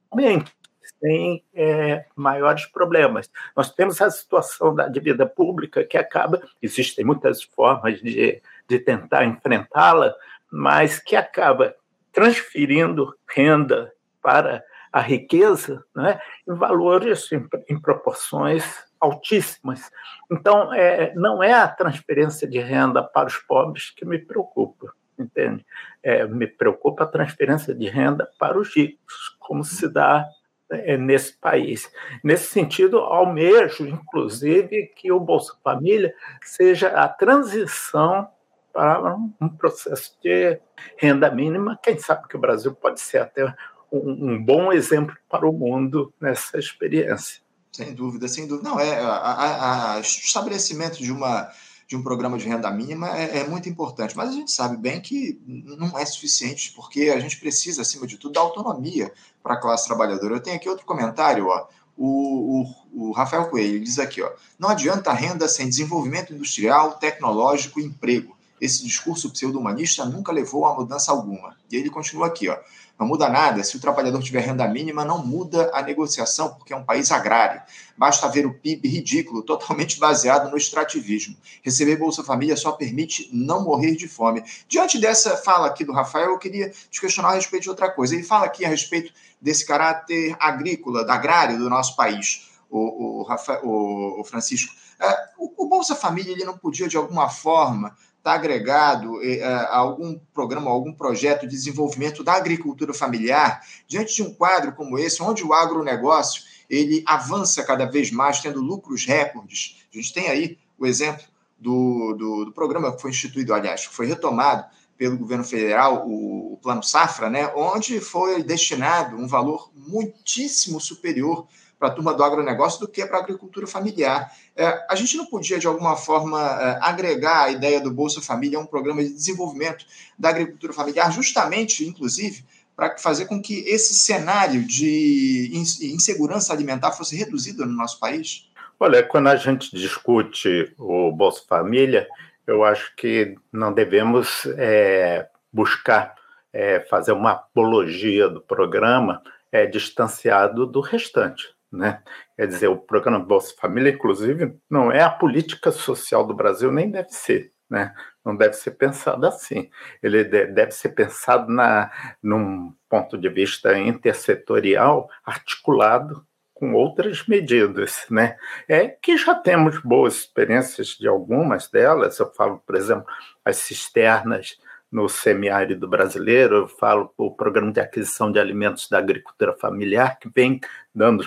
aumenta 0.09 0.51
sem 0.99 1.43
é, 1.53 2.05
maiores 2.15 2.65
problemas. 2.65 3.29
Nós 3.55 3.73
temos 3.73 4.01
a 4.01 4.09
situação 4.09 4.73
da 4.73 4.87
dívida 4.87 5.25
pública 5.25 5.83
que 5.83 5.97
acaba, 5.97 6.41
existem 6.61 7.03
muitas 7.03 7.43
formas 7.43 7.99
de, 8.01 8.41
de 8.67 8.79
tentar 8.79 9.25
enfrentá-la, 9.25 10.13
mas 10.51 10.99
que 10.99 11.15
acaba 11.15 11.75
transferindo 12.11 13.15
renda 13.27 13.91
para 14.21 14.63
a 14.91 15.01
riqueza 15.01 15.83
né, 15.95 16.19
em 16.47 16.53
valores, 16.53 17.31
em, 17.31 17.43
em 17.67 17.79
proporções 17.81 18.63
altíssimas. 19.01 19.91
Então, 20.31 20.71
é, 20.73 21.13
não 21.15 21.43
é 21.43 21.51
a 21.51 21.67
transferência 21.67 22.47
de 22.47 22.59
renda 22.59 23.03
para 23.03 23.27
os 23.27 23.37
pobres 23.37 23.89
que 23.89 24.05
me 24.05 24.19
preocupa, 24.19 24.93
entende? 25.19 25.65
É, 26.01 26.25
me 26.25 26.47
preocupa 26.47 27.03
a 27.03 27.07
transferência 27.07 27.73
de 27.73 27.89
renda 27.89 28.29
para 28.37 28.57
os 28.57 28.73
ricos, 28.73 29.35
como 29.39 29.63
se 29.63 29.91
dá 29.91 30.25
é, 30.69 30.95
nesse 30.95 31.37
país. 31.39 31.91
Nesse 32.23 32.47
sentido, 32.47 32.99
almejo, 32.99 33.87
inclusive, 33.87 34.93
que 34.95 35.11
o 35.11 35.19
Bolsa 35.19 35.55
Família 35.63 36.13
seja 36.43 36.89
a 36.89 37.07
transição 37.07 38.29
para 38.73 39.15
um 39.39 39.49
processo 39.49 40.17
de 40.21 40.59
renda 40.97 41.29
mínima. 41.29 41.79
Quem 41.81 41.97
sabe 41.99 42.27
que 42.27 42.35
o 42.35 42.39
Brasil 42.39 42.73
pode 42.73 42.99
ser 42.99 43.19
até 43.19 43.45
um, 43.91 44.33
um 44.33 44.43
bom 44.43 44.73
exemplo 44.73 45.15
para 45.29 45.47
o 45.47 45.53
mundo 45.53 46.11
nessa 46.19 46.57
experiência. 46.57 47.41
Sem 47.71 47.93
dúvida, 47.93 48.27
sem 48.27 48.47
dúvida. 48.47 48.67
Não, 48.67 48.79
é 48.79 49.97
o 49.97 50.01
estabelecimento 50.01 50.97
de 50.97 51.11
uma 51.11 51.51
de 51.85 51.97
um 51.97 52.01
programa 52.01 52.37
de 52.37 52.47
renda 52.47 52.71
mínima 52.71 53.09
é, 53.15 53.39
é, 53.39 53.47
muito 53.47 53.67
importante, 53.69 54.15
mas 54.15 54.29
a 54.29 54.33
gente 54.33 54.51
sabe 54.51 54.77
bem 54.77 55.01
que 55.01 55.39
não 55.45 55.97
é 55.99 56.05
suficiente, 56.05 56.73
porque 56.73 57.11
a 57.13 57.19
gente 57.19 57.39
precisa, 57.39 57.81
acima 57.81 58.07
de 58.07 58.17
tudo, 58.17 58.33
da 58.33 58.39
autonomia 58.39 59.11
para 59.43 59.53
a 59.53 59.57
classe 59.57 59.85
trabalhadora. 59.85 60.35
Eu 60.35 60.39
tenho 60.39 60.55
aqui 60.55 60.67
outro 60.67 60.85
comentário, 60.85 61.47
ó. 61.47 61.67
O, 61.95 62.63
o, 62.93 63.09
o 63.09 63.11
Rafael 63.11 63.47
Coelho 63.47 63.83
diz 63.83 63.99
aqui, 63.99 64.23
ó, 64.23 64.31
não 64.57 64.69
adianta 64.69 65.13
renda 65.13 65.47
sem 65.47 65.69
desenvolvimento 65.69 66.33
industrial, 66.33 66.93
tecnológico 66.93 67.79
e 67.79 67.83
emprego. 67.83 68.32
Esse 68.63 68.81
discurso 68.83 69.29
pseudo-humanista 69.29 70.05
nunca 70.05 70.31
levou 70.31 70.65
a 70.65 70.73
mudança 70.73 71.11
alguma. 71.11 71.57
E 71.69 71.75
ele 71.75 71.89
continua 71.89 72.27
aqui, 72.27 72.47
ó. 72.47 72.57
Não 72.97 73.05
muda 73.05 73.27
nada. 73.27 73.61
Se 73.61 73.75
o 73.75 73.79
trabalhador 73.79 74.21
tiver 74.23 74.39
renda 74.39 74.65
mínima, 74.67 75.03
não 75.03 75.25
muda 75.25 75.69
a 75.73 75.81
negociação, 75.81 76.53
porque 76.53 76.71
é 76.71 76.75
um 76.75 76.83
país 76.83 77.11
agrário. 77.11 77.61
Basta 77.97 78.29
ver 78.29 78.45
o 78.45 78.53
PIB 78.53 78.87
ridículo, 78.87 79.41
totalmente 79.43 79.99
baseado 79.99 80.49
no 80.49 80.55
extrativismo. 80.55 81.35
Receber 81.61 81.97
Bolsa 81.97 82.23
Família 82.23 82.55
só 82.55 82.71
permite 82.71 83.29
não 83.33 83.65
morrer 83.65 83.97
de 83.97 84.07
fome. 84.07 84.41
Diante 84.69 84.97
dessa 84.97 85.35
fala 85.35 85.67
aqui 85.67 85.83
do 85.83 85.91
Rafael, 85.91 86.29
eu 86.29 86.39
queria 86.39 86.71
te 86.89 87.01
questionar 87.01 87.31
a 87.31 87.35
respeito 87.35 87.63
de 87.63 87.69
outra 87.69 87.91
coisa. 87.91 88.15
Ele 88.15 88.23
fala 88.23 88.45
aqui 88.45 88.63
a 88.63 88.69
respeito 88.69 89.11
desse 89.41 89.65
caráter 89.65 90.37
agrícola, 90.39 91.01
agrário 91.11 91.57
do 91.57 91.69
nosso 91.69 91.97
país, 91.97 92.49
o, 92.69 93.19
o, 93.19 93.23
Rafael, 93.23 93.59
o, 93.65 94.21
o 94.21 94.23
Francisco. 94.23 94.73
É, 94.99 95.29
o, 95.37 95.65
o 95.65 95.67
Bolsa 95.67 95.95
Família 95.95 96.31
ele 96.31 96.45
não 96.45 96.57
podia, 96.57 96.87
de 96.87 96.95
alguma 96.95 97.27
forma, 97.27 97.93
está 98.23 98.35
agregado 98.35 99.21
eh, 99.21 99.43
a 99.43 99.75
algum 99.75 100.17
programa, 100.33 100.71
algum 100.71 100.93
projeto 100.93 101.41
de 101.41 101.49
desenvolvimento 101.49 102.23
da 102.23 102.33
agricultura 102.33 102.93
familiar, 102.93 103.61
diante 103.85 104.15
de 104.15 104.23
um 104.23 104.33
quadro 104.33 104.71
como 104.71 104.97
esse, 104.97 105.21
onde 105.21 105.43
o 105.43 105.51
agronegócio 105.51 106.41
ele 106.69 107.03
avança 107.05 107.61
cada 107.65 107.85
vez 107.85 108.11
mais, 108.11 108.39
tendo 108.39 108.61
lucros 108.61 109.05
recordes. 109.05 109.85
A 109.93 109.97
gente 109.97 110.13
tem 110.13 110.29
aí 110.29 110.57
o 110.79 110.85
exemplo 110.85 111.25
do, 111.59 112.13
do, 112.13 112.45
do 112.45 112.51
programa 112.53 112.95
que 112.95 113.01
foi 113.01 113.11
instituído, 113.11 113.53
aliás, 113.53 113.85
que 113.85 113.93
foi 113.93 114.07
retomado 114.07 114.65
pelo 114.97 115.17
governo 115.17 115.43
federal, 115.43 116.07
o, 116.07 116.53
o 116.53 116.57
Plano 116.57 116.81
Safra, 116.81 117.29
né, 117.29 117.51
onde 117.53 117.99
foi 117.99 118.41
destinado 118.41 119.17
um 119.17 119.27
valor 119.27 119.69
muitíssimo 119.75 120.79
superior 120.79 121.45
para 121.83 121.91
a 121.91 121.95
turma 121.95 122.13
do 122.13 122.23
agronegócio 122.23 122.79
do 122.79 122.87
que 122.87 123.05
para 123.05 123.17
a 123.17 123.21
agricultura 123.21 123.67
familiar. 123.67 124.31
É, 124.55 124.85
a 124.89 124.95
gente 124.95 125.17
não 125.17 125.25
podia, 125.25 125.59
de 125.59 125.67
alguma 125.67 125.97
forma, 125.97 126.39
é, 126.39 126.79
agregar 126.81 127.43
a 127.43 127.51
ideia 127.51 127.81
do 127.81 127.91
Bolsa 127.91 128.21
Família 128.21 128.57
a 128.57 128.61
um 128.61 128.65
programa 128.65 129.03
de 129.03 129.09
desenvolvimento 129.09 129.85
da 130.17 130.29
agricultura 130.29 130.71
familiar, 130.71 131.11
justamente, 131.11 131.85
inclusive, 131.85 132.45
para 132.73 132.97
fazer 132.97 133.25
com 133.25 133.41
que 133.41 133.65
esse 133.67 133.93
cenário 133.95 134.63
de 134.63 135.51
insegurança 135.81 136.53
alimentar 136.53 136.93
fosse 136.93 137.17
reduzido 137.17 137.65
no 137.65 137.73
nosso 137.73 137.99
país? 137.99 138.49
Olha, 138.79 139.03
quando 139.03 139.27
a 139.27 139.35
gente 139.35 139.75
discute 139.75 140.73
o 140.77 141.11
Bolsa 141.11 141.41
Família, 141.45 142.07
eu 142.47 142.63
acho 142.63 142.95
que 142.95 143.35
não 143.51 143.73
devemos 143.73 144.45
é, 144.57 145.27
buscar 145.51 146.15
é, 146.53 146.79
fazer 146.79 147.11
uma 147.11 147.31
apologia 147.31 148.29
do 148.29 148.39
programa 148.39 149.21
é, 149.51 149.65
distanciado 149.65 150.65
do 150.65 150.79
restante. 150.79 151.53
Né? 151.73 152.03
Quer 152.37 152.47
dizer, 152.47 152.67
o 152.67 152.77
programa 152.77 153.19
Bolsa 153.19 153.55
Família, 153.59 153.91
inclusive, 153.91 154.55
não 154.69 154.91
é 154.91 155.01
a 155.01 155.09
política 155.09 155.71
social 155.71 156.25
do 156.25 156.33
Brasil, 156.33 156.71
nem 156.71 156.91
deve 156.91 157.09
ser. 157.09 157.51
Né? 157.67 157.91
Não 158.23 158.35
deve 158.35 158.53
ser 158.53 158.71
pensado 158.71 159.25
assim. 159.25 159.71
Ele 160.01 160.23
deve 160.23 160.71
ser 160.71 160.89
pensado 160.89 161.51
na, 161.51 161.91
num 162.21 162.71
ponto 162.87 163.17
de 163.17 163.27
vista 163.27 163.75
intersetorial, 163.75 165.09
articulado 165.25 166.23
com 166.53 166.73
outras 166.73 167.27
medidas, 167.27 168.05
né? 168.09 168.37
É 168.69 168.87
que 168.87 169.17
já 169.17 169.33
temos 169.33 169.81
boas 169.81 170.17
experiências 170.17 170.89
de 170.89 171.07
algumas 171.07 171.67
delas. 171.67 172.19
Eu 172.19 172.31
falo, 172.33 172.61
por 172.65 172.75
exemplo, 172.75 173.05
as 173.43 173.57
cisternas 173.57 174.57
no 174.91 175.09
semiárido 175.09 175.87
brasileiro, 175.87 176.55
eu 176.55 176.67
falo 176.67 177.11
o 177.17 177.31
programa 177.31 177.71
de 177.71 177.79
aquisição 177.79 178.31
de 178.31 178.39
alimentos 178.39 178.87
da 178.87 178.99
agricultura 178.99 179.51
familiar, 179.53 180.19
que 180.19 180.29
vem 180.29 180.61
dando 180.93 181.23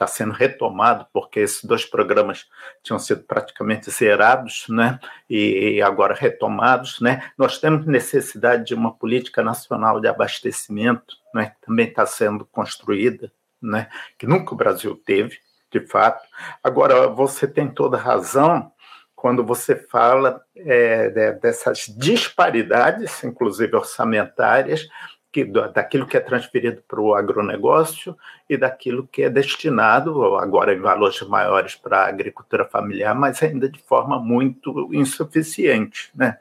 está 0.00 0.06
sendo 0.06 0.32
retomado, 0.32 1.06
porque 1.12 1.40
esses 1.40 1.62
dois 1.62 1.84
programas 1.84 2.46
tinham 2.82 2.98
sido 2.98 3.22
praticamente 3.22 3.90
zerados, 3.90 4.64
né? 4.70 4.98
e 5.28 5.82
agora 5.82 6.14
retomados. 6.14 7.00
Né? 7.00 7.30
Nós 7.36 7.58
temos 7.58 7.84
necessidade 7.86 8.64
de 8.64 8.74
uma 8.74 8.94
política 8.94 9.42
nacional 9.42 10.00
de 10.00 10.08
abastecimento, 10.08 11.16
né? 11.34 11.50
que 11.50 11.66
também 11.66 11.86
está 11.86 12.06
sendo 12.06 12.46
construída, 12.46 13.30
né? 13.62 13.88
que 14.18 14.26
nunca 14.26 14.54
o 14.54 14.56
Brasil 14.56 14.96
teve, 15.04 15.38
de 15.70 15.86
fato. 15.86 16.26
Agora, 16.64 17.06
você 17.08 17.46
tem 17.46 17.68
toda 17.68 17.98
razão 17.98 18.72
quando 19.14 19.44
você 19.44 19.76
fala 19.76 20.42
é, 20.56 21.34
dessas 21.34 21.94
disparidades, 21.94 23.22
inclusive 23.22 23.76
orçamentárias, 23.76 24.88
que, 25.32 25.44
daquilo 25.44 26.06
que 26.06 26.16
é 26.16 26.20
transferido 26.20 26.82
para 26.86 27.00
o 27.00 27.14
agronegócio 27.14 28.16
e 28.48 28.56
daquilo 28.56 29.06
que 29.06 29.22
é 29.22 29.30
destinado, 29.30 30.36
agora 30.36 30.74
em 30.74 30.80
valores 30.80 31.20
maiores, 31.22 31.74
para 31.74 32.00
a 32.00 32.08
agricultura 32.08 32.64
familiar, 32.64 33.14
mas 33.14 33.42
ainda 33.42 33.68
de 33.68 33.80
forma 33.80 34.18
muito 34.18 34.88
insuficiente. 34.92 36.10
Né? 36.14 36.36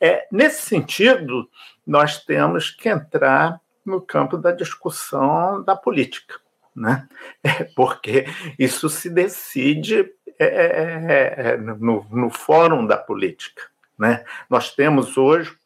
É, 0.00 0.26
nesse 0.30 0.62
sentido, 0.62 1.48
nós 1.86 2.24
temos 2.24 2.70
que 2.70 2.88
entrar 2.88 3.60
no 3.84 4.00
campo 4.00 4.36
da 4.36 4.50
discussão 4.50 5.62
da 5.62 5.76
política, 5.76 6.36
né? 6.74 7.06
É 7.42 7.64
porque 7.76 8.26
isso 8.58 8.88
se 8.88 9.08
decide 9.08 10.10
é, 10.38 10.46
é, 10.46 11.34
é 11.36 11.56
no, 11.56 12.04
no 12.10 12.30
fórum 12.30 12.86
da 12.86 12.96
política. 12.96 13.62
Né? 13.98 14.24
Nós 14.50 14.74
temos 14.74 15.16
hoje 15.16 15.56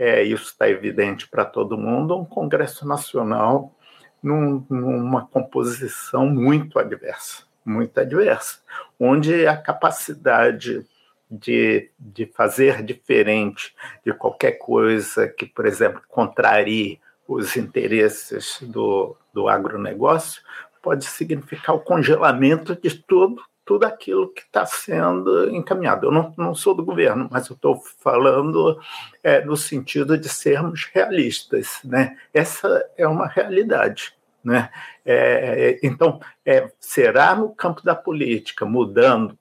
é, 0.00 0.22
isso 0.22 0.44
está 0.44 0.66
evidente 0.66 1.28
para 1.28 1.44
todo 1.44 1.76
mundo, 1.76 2.16
um 2.16 2.24
Congresso 2.24 2.88
Nacional 2.88 3.76
num, 4.22 4.64
numa 4.70 5.26
composição 5.26 6.26
muito 6.26 6.78
adversa, 6.78 7.42
muito 7.62 8.00
adversa, 8.00 8.60
onde 8.98 9.46
a 9.46 9.54
capacidade 9.54 10.86
de, 11.30 11.90
de 11.98 12.24
fazer 12.24 12.82
diferente 12.82 13.74
de 14.02 14.14
qualquer 14.14 14.52
coisa 14.52 15.28
que, 15.28 15.44
por 15.44 15.66
exemplo, 15.66 16.00
contrarie 16.08 16.98
os 17.28 17.54
interesses 17.58 18.58
do, 18.62 19.14
do 19.34 19.48
agronegócio, 19.48 20.40
pode 20.82 21.04
significar 21.04 21.76
o 21.76 21.80
congelamento 21.80 22.74
de 22.74 22.98
tudo 23.02 23.42
tudo 23.70 23.84
aquilo 23.84 24.32
que 24.32 24.40
está 24.40 24.66
sendo 24.66 25.48
encaminhado. 25.54 26.08
Eu 26.08 26.10
não, 26.10 26.34
não 26.36 26.56
sou 26.56 26.74
do 26.74 26.84
governo, 26.84 27.28
mas 27.30 27.48
eu 27.48 27.54
estou 27.54 27.80
falando 28.02 28.80
é, 29.22 29.44
no 29.44 29.56
sentido 29.56 30.18
de 30.18 30.28
sermos 30.28 30.90
realistas. 30.92 31.78
Né? 31.84 32.18
Essa 32.34 32.84
é 32.96 33.06
uma 33.06 33.28
realidade. 33.28 34.12
Né? 34.42 34.68
É, 35.06 35.78
então, 35.84 36.20
é, 36.44 36.68
será 36.80 37.36
no 37.36 37.54
campo 37.54 37.80
da 37.84 37.94
política, 37.94 38.66
mudando, 38.66 39.38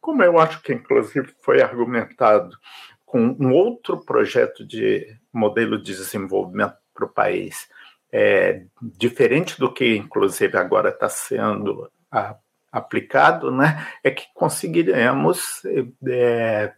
como 0.00 0.22
eu 0.22 0.38
acho 0.38 0.62
que 0.62 0.72
inclusive 0.72 1.34
foi 1.42 1.60
argumentado, 1.60 2.56
com 3.04 3.36
um 3.38 3.52
outro 3.52 4.02
projeto 4.06 4.66
de 4.66 5.06
modelo 5.30 5.76
de 5.76 5.94
desenvolvimento 5.94 6.76
para 6.94 7.04
o 7.04 7.12
país, 7.12 7.68
é, 8.10 8.62
diferente 8.80 9.60
do 9.60 9.70
que 9.70 9.96
inclusive 9.96 10.56
agora 10.56 10.88
está 10.88 11.10
sendo 11.10 11.92
a 12.10 12.36
aplicado, 12.76 13.50
né, 13.50 13.86
é 14.02 14.10
que 14.10 14.26
conseguiremos, 14.34 15.62
é, 16.06 16.72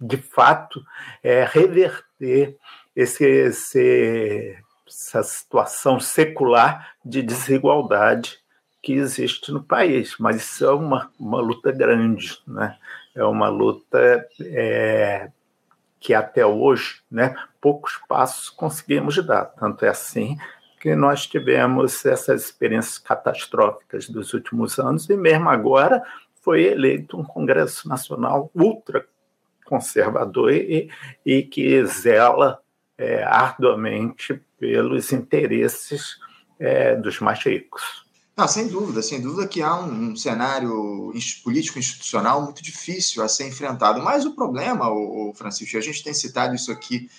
de 0.00 0.16
fato, 0.16 0.82
é, 1.22 1.44
reverter 1.44 2.56
esse, 2.94 3.24
esse, 3.24 4.58
essa 4.86 5.22
situação 5.22 6.00
secular 6.00 6.94
de 7.04 7.22
desigualdade 7.22 8.38
que 8.82 8.94
existe 8.94 9.52
no 9.52 9.62
país. 9.62 10.16
Mas 10.18 10.36
isso 10.36 10.64
é 10.64 10.72
uma, 10.72 11.10
uma 11.18 11.40
luta 11.40 11.70
grande, 11.70 12.38
né? 12.46 12.76
é 13.14 13.24
uma 13.24 13.48
luta 13.48 14.26
é, 14.40 15.30
que 15.98 16.14
até 16.14 16.44
hoje 16.44 17.02
né, 17.10 17.34
poucos 17.60 17.98
passos 18.08 18.48
conseguimos 18.48 19.16
dar. 19.24 19.44
Tanto 19.44 19.84
é 19.84 19.88
assim 19.88 20.38
que 20.80 20.96
nós 20.96 21.26
tivemos 21.26 22.04
essas 22.06 22.46
experiências 22.46 22.96
catastróficas 22.98 24.08
dos 24.08 24.32
últimos 24.32 24.78
anos 24.78 25.08
e 25.10 25.16
mesmo 25.16 25.50
agora 25.50 26.02
foi 26.40 26.62
eleito 26.64 27.20
um 27.20 27.22
Congresso 27.22 27.86
Nacional 27.86 28.50
ultra 28.54 29.06
conservador 29.66 30.50
e, 30.52 30.90
e 31.24 31.42
que 31.42 31.84
zela 31.84 32.58
é, 32.96 33.22
arduamente 33.22 34.40
pelos 34.58 35.12
interesses 35.12 36.16
é, 36.58 36.96
dos 36.96 37.20
mais 37.20 37.44
ricos. 37.44 38.08
Não, 38.36 38.48
sem 38.48 38.68
dúvida, 38.68 39.02
sem 39.02 39.20
dúvida 39.20 39.46
que 39.46 39.60
há 39.60 39.78
um, 39.78 40.12
um 40.12 40.16
cenário 40.16 41.12
político 41.44 41.78
institucional 41.78 42.42
muito 42.42 42.62
difícil 42.62 43.22
a 43.22 43.28
ser 43.28 43.46
enfrentado. 43.46 44.02
Mas 44.02 44.24
o 44.24 44.34
problema, 44.34 44.88
o, 44.88 45.28
o 45.28 45.34
Francisco, 45.34 45.76
a 45.76 45.80
gente 45.80 46.02
tem 46.02 46.14
citado 46.14 46.54
isso 46.54 46.72
aqui 46.72 47.10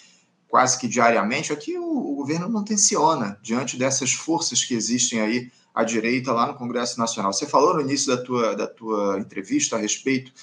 quase 0.51 0.77
que 0.77 0.85
diariamente, 0.85 1.53
aqui 1.53 1.77
o, 1.77 2.11
o 2.11 2.15
governo 2.15 2.49
não 2.49 2.61
tensiona 2.61 3.39
diante 3.41 3.77
dessas 3.77 4.11
forças 4.11 4.65
que 4.65 4.73
existem 4.73 5.21
aí 5.21 5.49
à 5.73 5.81
direita 5.81 6.33
lá 6.33 6.45
no 6.45 6.55
Congresso 6.55 6.99
Nacional. 6.99 7.31
Você 7.31 7.47
falou 7.47 7.73
no 7.73 7.79
início 7.79 8.13
da 8.13 8.21
tua, 8.21 8.53
da 8.53 8.67
tua 8.67 9.17
entrevista 9.17 9.77
a 9.77 9.79
respeito 9.79 10.33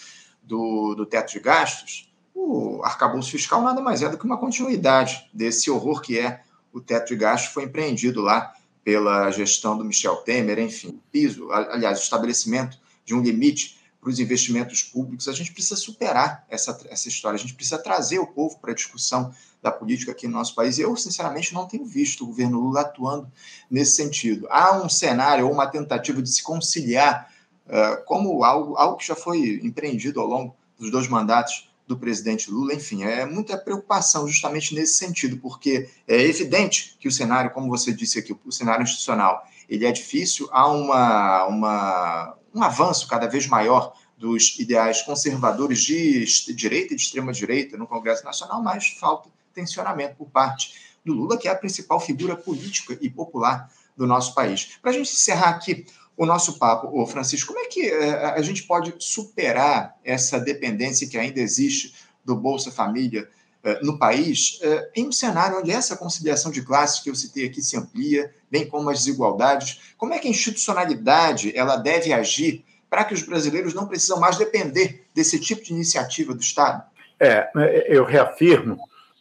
do, 0.43 0.95
do 0.95 1.05
teto 1.05 1.33
de 1.33 1.41
gastos. 1.41 2.11
O 2.35 2.81
arcabouço 2.83 3.31
fiscal 3.31 3.61
nada 3.61 3.83
mais 3.83 4.01
é 4.01 4.09
do 4.09 4.17
que 4.17 4.25
uma 4.25 4.39
continuidade 4.39 5.29
desse 5.35 5.71
horror 5.71 6.01
que 6.01 6.19
é 6.19 6.41
o 6.73 6.81
teto 6.81 7.09
de 7.09 7.17
gastos, 7.17 7.53
foi 7.53 7.65
empreendido 7.65 8.23
lá 8.23 8.55
pela 8.83 9.31
gestão 9.31 9.77
do 9.77 9.85
Michel 9.85 10.17
Temer, 10.17 10.59
enfim, 10.59 10.99
piso, 11.13 11.51
aliás, 11.53 11.99
estabelecimento 11.99 12.79
de 13.05 13.15
um 13.15 13.21
limite 13.21 13.79
para 14.01 14.09
os 14.09 14.19
investimentos 14.19 14.83
públicos. 14.83 15.29
A 15.29 15.33
gente 15.33 15.53
precisa 15.53 15.77
superar 15.77 16.47
essa, 16.49 16.79
essa 16.89 17.09
história, 17.09 17.37
a 17.37 17.41
gente 17.41 17.53
precisa 17.53 17.77
trazer 17.77 18.19
o 18.19 18.27
povo 18.27 18.59
para 18.59 18.73
a 18.73 18.75
discussão 18.75 19.35
da 19.63 19.71
política 19.71 20.13
aqui 20.13 20.27
no 20.27 20.35
nosso 20.35 20.55
país. 20.55 20.79
Eu, 20.79 20.97
sinceramente, 20.97 21.53
não 21.53 21.67
tenho 21.67 21.85
visto 21.85 22.25
o 22.25 22.27
governo 22.29 22.61
Lula 22.61 22.83
atuando 22.83 23.31
nesse 23.71 23.97
sentido. 23.97 24.47
Há 24.51 24.81
um 24.81 24.89
cenário 24.89 25.47
ou 25.47 25.53
uma 25.53 25.67
tentativa 25.67 26.23
de 26.23 26.31
se 26.31 26.43
conciliar, 26.43 27.33
uh, 27.67 28.05
como 28.05 28.45
algo, 28.45 28.77
algo 28.77 28.97
que 28.97 29.07
já 29.07 29.17
foi 29.17 29.61
empreendido 29.63 30.21
ao 30.21 30.27
longo 30.27 30.57
dos 30.79 30.91
dois 30.91 31.09
mandatos 31.09 31.69
do 31.89 31.97
presidente 31.97 32.51
Lula, 32.51 32.75
enfim, 32.75 33.03
é 33.03 33.25
muita 33.25 33.57
preocupação 33.57 34.29
justamente 34.29 34.75
nesse 34.75 34.95
sentido, 34.95 35.39
porque 35.39 35.89
é 36.07 36.21
evidente 36.21 36.95
que 37.01 37.09
o 37.09 37.13
cenário, 37.13 37.51
como 37.51 37.67
você 37.69 37.95
disse 37.95 38.19
aqui, 38.19 38.37
o 38.45 38.53
cenário 38.53 38.83
institucional, 38.83 39.43
ele 39.67 39.87
é 39.87 39.91
difícil, 39.91 40.49
há 40.53 40.69
uma, 40.69 41.47
uma, 41.47 42.37
um 42.55 42.63
avanço 42.63 43.09
cada 43.09 43.27
vez 43.27 43.47
maior 43.47 43.95
dos 44.19 44.59
ideais 44.59 45.01
conservadores 45.01 45.81
de 45.81 46.27
direita 46.55 46.93
e 46.93 46.97
de 46.97 47.03
extrema 47.03 47.33
direita 47.33 47.79
no 47.79 47.87
Congresso 47.87 48.23
Nacional, 48.23 48.63
mas 48.63 48.89
falta 48.89 49.31
tensionamento 49.59 50.15
por 50.15 50.31
parte 50.31 50.75
do 51.05 51.13
Lula, 51.13 51.37
que 51.37 51.49
é 51.49 51.51
a 51.51 51.57
principal 51.57 51.99
figura 51.99 52.37
política 52.37 52.97
e 53.01 53.11
popular 53.11 53.69
do 53.97 54.07
nosso 54.07 54.35
país. 54.35 54.79
Para 54.81 54.93
a 54.93 54.95
gente 54.95 55.13
encerrar 55.13 55.51
aqui 55.51 55.85
o 56.17 56.25
nosso 56.25 56.59
papo, 56.59 56.89
ô 56.93 57.07
Francisco, 57.07 57.53
como 57.53 57.65
é 57.65 57.69
que 57.69 57.87
eh, 57.87 58.35
a 58.37 58.43
gente 58.43 58.65
pode 58.65 58.95
superar 58.99 59.97
essa 60.05 60.39
dependência 60.39 61.09
que 61.09 61.17
ainda 61.17 61.41
existe 61.41 61.95
do 62.25 62.37
Bolsa 62.37 62.71
Família 62.71 63.29
eh, 63.63 63.81
no 63.83 63.99
país, 63.99 64.59
eh, 64.63 64.91
em 64.97 65.07
um 65.07 65.13
cenário 65.13 65.59
onde 65.59 65.71
essa 65.71 65.97
conciliação 65.97 66.51
de 66.51 66.63
classes 66.63 67.01
que 67.01 67.11
eu 67.11 67.15
citei 67.15 67.47
aqui 67.47 67.63
se 67.63 67.77
amplia, 67.77 68.33
bem 68.51 68.67
como 68.67 68.91
as 68.91 68.99
desigualdades? 68.99 69.81
Como 69.97 70.13
é 70.13 70.19
que 70.19 70.29
a 70.29 70.31
institucionalidade 70.31 71.57
ela 71.57 71.77
deve 71.77 72.13
agir 72.13 72.65
para 72.91 73.05
que 73.05 73.15
os 73.15 73.23
brasileiros 73.23 73.75
não 73.75 73.87
precisam 73.87 74.19
mais 74.19 74.37
depender 74.37 75.05
desse 75.15 75.39
tipo 75.39 75.63
de 75.63 75.73
iniciativa 75.73 76.35
do 76.35 76.41
Estado? 76.41 76.83
É, 77.21 77.49
eu 77.89 78.05
reafirmo 78.05 78.79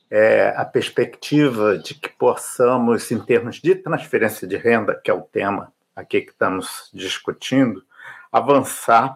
é, 0.09 0.53
a 0.55 0.63
perspectiva 0.65 1.77
de 1.77 1.93
que 1.93 2.09
possamos, 2.09 3.11
em 3.11 3.19
termos 3.19 3.57
de 3.57 3.75
transferência 3.75 4.47
de 4.47 4.55
renda, 4.55 4.95
que 4.95 5.11
é 5.11 5.13
o 5.13 5.21
tema 5.21 5.71
aqui 5.95 6.21
que 6.21 6.31
estamos 6.31 6.89
discutindo, 6.93 7.83
avançar 8.31 9.15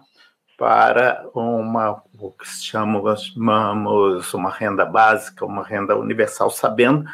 para 0.58 1.26
uma 1.34 2.02
o 2.18 2.30
que 2.30 2.46
chamamos 2.46 3.34
uma 3.36 4.50
renda 4.50 4.84
básica, 4.84 5.44
uma 5.44 5.64
renda 5.64 5.96
universal, 5.96 6.50
sabendo 6.50 7.04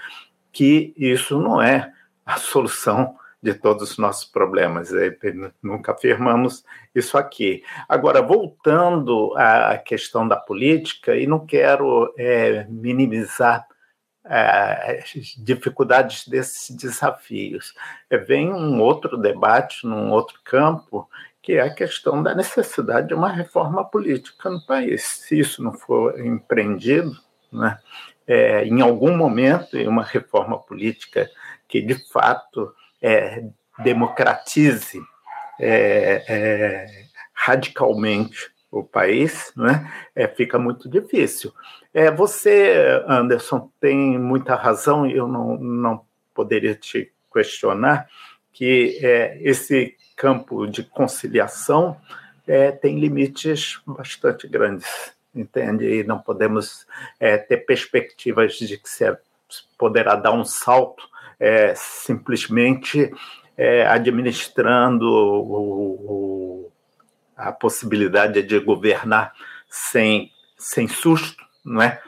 que 0.52 0.92
isso 0.96 1.40
não 1.40 1.60
é 1.62 1.92
a 2.26 2.36
solução 2.36 3.17
de 3.42 3.54
todos 3.54 3.92
os 3.92 3.98
nossos 3.98 4.24
problemas. 4.24 4.92
É, 4.92 5.16
nunca 5.62 5.92
afirmamos 5.92 6.64
isso 6.94 7.16
aqui. 7.16 7.62
Agora, 7.88 8.20
voltando 8.20 9.34
à 9.36 9.78
questão 9.78 10.26
da 10.26 10.36
política, 10.36 11.16
e 11.16 11.26
não 11.26 11.46
quero 11.46 12.12
é, 12.18 12.66
minimizar 12.68 13.66
é, 14.24 15.00
as 15.02 15.34
dificuldades 15.38 16.28
desses 16.28 16.76
desafios. 16.76 17.74
É, 18.10 18.18
vem 18.18 18.52
um 18.52 18.80
outro 18.80 19.16
debate 19.16 19.86
num 19.86 20.10
outro 20.10 20.40
campo, 20.44 21.08
que 21.40 21.54
é 21.54 21.62
a 21.62 21.74
questão 21.74 22.22
da 22.22 22.34
necessidade 22.34 23.08
de 23.08 23.14
uma 23.14 23.32
reforma 23.32 23.84
política 23.84 24.50
no 24.50 24.64
país. 24.66 25.02
Se 25.02 25.38
isso 25.38 25.62
não 25.62 25.72
for 25.72 26.20
empreendido, 26.20 27.16
né, 27.50 27.78
é, 28.26 28.64
em 28.66 28.82
algum 28.82 29.16
momento, 29.16 29.78
uma 29.88 30.02
reforma 30.02 30.58
política 30.58 31.30
que 31.66 31.80
de 31.80 31.94
fato 32.10 32.74
é, 33.02 33.44
democratize 33.82 35.00
é, 35.60 36.24
é 36.28 36.86
radicalmente 37.32 38.50
o 38.70 38.82
país, 38.84 39.52
né, 39.56 39.90
é, 40.14 40.28
fica 40.28 40.58
muito 40.58 40.88
difícil. 40.88 41.52
É, 41.94 42.10
você, 42.10 43.02
Anderson, 43.06 43.70
tem 43.80 44.18
muita 44.18 44.54
razão, 44.54 45.08
eu 45.08 45.26
não, 45.26 45.56
não 45.56 46.04
poderia 46.34 46.74
te 46.74 47.12
questionar, 47.32 48.08
que 48.52 48.98
esse 49.40 49.94
campo 50.16 50.66
de 50.66 50.82
conciliação 50.82 51.96
tem 52.80 52.98
limites 52.98 53.80
bastante 53.86 54.48
grandes, 54.48 55.12
entende? 55.32 55.86
E 55.86 56.02
não 56.02 56.18
podemos 56.18 56.86
é, 57.20 57.36
ter 57.38 57.58
perspectivas 57.58 58.54
de 58.54 58.76
que 58.76 58.88
se 58.88 59.04
poderá 59.78 60.16
dar 60.16 60.32
um 60.32 60.44
salto 60.44 61.08
é, 61.38 61.74
simplesmente 61.74 63.12
é, 63.56 63.86
administrando 63.86 65.04
o, 65.06 66.64
o 66.64 66.72
a 67.36 67.52
possibilidade 67.52 68.42
de 68.42 68.58
governar 68.58 69.32
sem, 69.68 70.32
sem 70.56 70.88
susto, 70.88 71.44
não 71.64 71.80
é? 71.80 72.02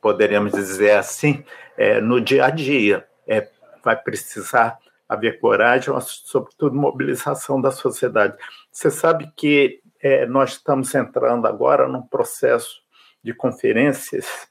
Poderíamos 0.00 0.52
dizer 0.52 0.92
assim, 0.92 1.44
é, 1.76 2.00
no 2.00 2.20
dia 2.20 2.46
a 2.46 2.50
dia. 2.50 3.06
É, 3.26 3.48
vai 3.84 3.96
precisar 3.96 4.78
haver 5.08 5.38
coragem, 5.40 5.92
sobretudo 6.00 6.74
mobilização 6.74 7.60
da 7.60 7.70
sociedade. 7.70 8.36
Você 8.70 8.90
sabe 8.90 9.30
que 9.36 9.80
é, 10.00 10.24
nós 10.26 10.52
estamos 10.52 10.94
entrando 10.94 11.46
agora 11.46 11.88
num 11.88 12.02
processo 12.02 12.80
de 13.22 13.34
conferências 13.34 14.48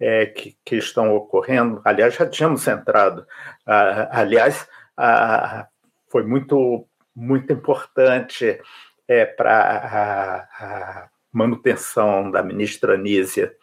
é, 0.00 0.26
que, 0.26 0.56
que, 0.64 0.76
estão 0.76 1.14
ocorrendo. 1.14 1.80
Aliás, 1.84 2.14
já 2.14 2.26
tínhamos 2.26 2.66
entrado. 2.66 3.26
Ah, 3.66 4.08
aliás, 4.20 4.68
ah, 4.96 5.66
foi 6.08 6.24
muito, 6.24 6.86
muito 7.14 7.52
importante 7.52 8.60
é, 9.06 9.24
para 9.24 9.60
a, 9.60 10.36
a, 10.64 11.08
manutenção 11.32 12.30
da 12.30 12.42
ministra 12.42 12.96
Nízia 12.96 13.54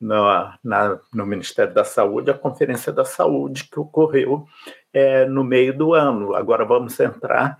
no, 0.00 0.24
na, 0.62 0.98
no 1.14 1.26
Ministério 1.26 1.72
da 1.72 1.84
Saúde, 1.84 2.30
a 2.30 2.38
Conferência 2.38 2.92
da 2.92 3.04
Saúde 3.04 3.68
que 3.70 3.78
ocorreu 3.78 4.46
é, 4.92 5.24
no 5.26 5.44
meio 5.44 5.76
do 5.76 5.94
ano. 5.94 6.34
Agora 6.34 6.64
vamos 6.64 6.98
entrar 6.98 7.56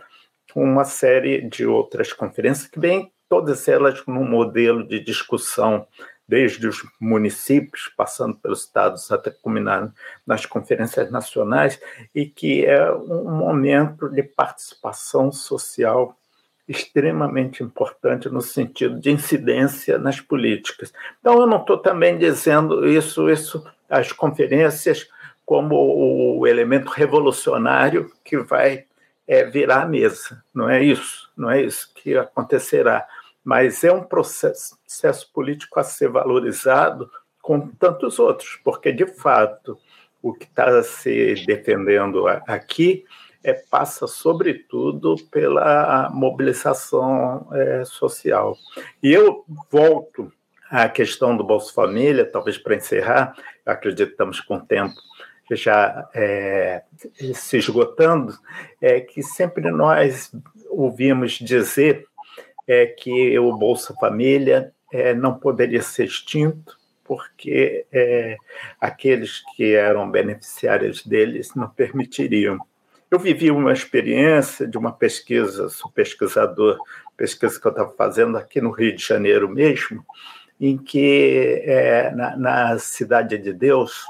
com 0.52 0.62
uma 0.64 0.84
série 0.84 1.48
de 1.48 1.66
outras 1.66 2.12
conferências 2.12 2.68
que 2.68 2.80
vêm 2.80 3.12
todas 3.28 3.66
elas 3.66 4.04
num 4.06 4.28
modelo 4.28 4.86
de 4.86 5.00
discussão 5.00 5.86
desde 6.32 6.66
os 6.66 6.82
municípios, 6.98 7.92
passando 7.94 8.34
pelos 8.34 8.60
estados, 8.60 9.12
até 9.12 9.30
culminar 9.30 9.92
nas 10.26 10.46
conferências 10.46 11.10
nacionais, 11.10 11.78
e 12.14 12.24
que 12.24 12.64
é 12.64 12.90
um 12.90 13.36
momento 13.36 14.08
de 14.08 14.22
participação 14.22 15.30
social 15.30 16.16
extremamente 16.66 17.62
importante 17.62 18.30
no 18.30 18.40
sentido 18.40 18.98
de 18.98 19.10
incidência 19.10 19.98
nas 19.98 20.22
políticas. 20.22 20.90
Então, 21.20 21.38
eu 21.38 21.46
não 21.46 21.58
estou 21.58 21.76
também 21.76 22.16
dizendo 22.16 22.88
isso, 22.88 23.28
isso, 23.28 23.62
as 23.86 24.10
conferências 24.10 25.06
como 25.44 25.74
o 26.38 26.46
elemento 26.46 26.88
revolucionário 26.88 28.10
que 28.24 28.38
vai 28.38 28.86
é, 29.28 29.44
virar 29.44 29.82
a 29.82 29.86
mesa. 29.86 30.42
Não 30.54 30.70
é 30.70 30.82
isso, 30.82 31.30
não 31.36 31.50
é 31.50 31.60
isso 31.60 31.92
que 31.94 32.16
acontecerá. 32.16 33.06
Mas 33.44 33.82
é 33.82 33.92
um 33.92 34.02
processo, 34.02 34.78
processo 34.84 35.30
político 35.32 35.80
a 35.80 35.82
ser 35.82 36.08
valorizado 36.08 37.10
como 37.40 37.72
tantos 37.78 38.18
outros, 38.18 38.60
porque, 38.62 38.92
de 38.92 39.06
fato, 39.06 39.76
o 40.22 40.32
que 40.32 40.44
está 40.44 40.82
se 40.82 41.34
defendendo 41.44 42.28
aqui 42.28 43.04
é, 43.42 43.52
passa, 43.52 44.06
sobretudo, 44.06 45.16
pela 45.30 46.08
mobilização 46.10 47.48
é, 47.52 47.84
social. 47.84 48.56
E 49.02 49.12
eu 49.12 49.44
volto 49.70 50.32
à 50.70 50.88
questão 50.88 51.36
do 51.36 51.42
Bolsa 51.42 51.72
Família, 51.72 52.24
talvez 52.24 52.56
para 52.56 52.76
encerrar, 52.76 53.34
estamos 53.98 54.40
com 54.40 54.60
tempo 54.60 54.94
já 55.50 56.08
é, 56.14 56.82
se 57.34 57.58
esgotando, 57.58 58.32
é 58.80 59.00
que 59.00 59.22
sempre 59.22 59.70
nós 59.70 60.32
ouvimos 60.70 61.32
dizer 61.32 62.06
é, 62.66 62.86
que 62.86 63.38
o 63.38 63.56
Bolsa 63.56 63.94
Família 64.00 64.72
é, 64.92 65.14
não 65.14 65.38
poderia 65.38 65.82
ser 65.82 66.04
extinto, 66.04 66.76
porque 67.04 67.86
é, 67.92 68.36
aqueles 68.80 69.42
que 69.56 69.74
eram 69.74 70.10
beneficiários 70.10 71.04
deles 71.04 71.54
não 71.54 71.68
permitiriam. 71.68 72.58
Eu 73.10 73.18
vivi 73.18 73.50
uma 73.50 73.72
experiência 73.72 74.66
de 74.66 74.78
uma 74.78 74.92
pesquisa, 74.92 75.68
sou 75.68 75.90
pesquisador, 75.90 76.78
pesquisa 77.16 77.60
que 77.60 77.66
eu 77.66 77.70
estava 77.70 77.90
fazendo 77.90 78.38
aqui 78.38 78.60
no 78.60 78.70
Rio 78.70 78.96
de 78.96 79.04
Janeiro 79.04 79.48
mesmo, 79.48 80.04
em 80.58 80.78
que 80.78 81.62
é, 81.64 82.10
na, 82.12 82.36
na, 82.36 82.78
Cidade 82.78 83.36
de 83.36 83.52
Deus 83.52 84.04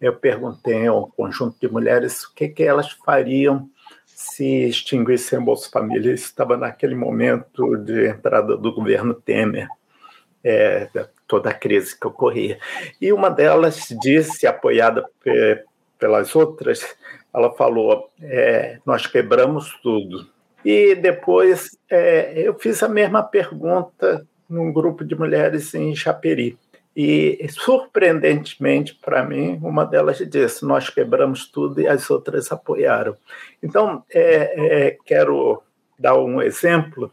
eu 0.00 0.16
perguntei 0.16 0.86
a 0.86 0.94
um 0.94 1.10
conjunto 1.10 1.58
de 1.60 1.68
mulheres 1.70 2.24
o 2.24 2.34
que, 2.34 2.48
que 2.48 2.62
elas 2.62 2.90
fariam 3.04 3.68
se 4.20 4.68
extinguissem 4.68 5.38
o 5.38 5.42
Bolsa 5.42 5.70
Família. 5.72 6.12
Isso 6.12 6.26
estava 6.26 6.54
naquele 6.54 6.94
momento 6.94 7.74
de 7.78 8.06
entrada 8.06 8.54
do 8.54 8.70
governo 8.70 9.14
Temer, 9.14 9.66
é, 10.44 10.88
toda 11.26 11.48
a 11.48 11.54
crise 11.54 11.98
que 11.98 12.06
ocorria. 12.06 12.58
E 13.00 13.10
uma 13.14 13.30
delas 13.30 13.88
disse, 14.02 14.46
apoiada 14.46 15.06
pelas 15.98 16.36
outras, 16.36 16.84
ela 17.32 17.50
falou: 17.52 18.10
é, 18.22 18.78
nós 18.84 19.06
quebramos 19.06 19.72
tudo. 19.82 20.28
E 20.62 20.94
depois 20.94 21.78
é, 21.90 22.34
eu 22.36 22.58
fiz 22.58 22.82
a 22.82 22.88
mesma 22.88 23.22
pergunta 23.22 24.26
num 24.46 24.70
grupo 24.70 25.02
de 25.02 25.14
mulheres 25.14 25.72
em 25.74 25.96
Chaperi. 25.96 26.58
E, 26.96 27.46
surpreendentemente 27.50 28.94
para 28.94 29.24
mim, 29.24 29.58
uma 29.62 29.84
delas 29.84 30.18
disse: 30.18 30.64
Nós 30.64 30.90
quebramos 30.90 31.46
tudo 31.46 31.80
e 31.80 31.86
as 31.86 32.10
outras 32.10 32.50
apoiaram. 32.50 33.16
Então, 33.62 34.04
é, 34.12 34.88
é, 34.88 34.98
quero 35.04 35.62
dar 35.98 36.18
um 36.18 36.42
exemplo 36.42 37.12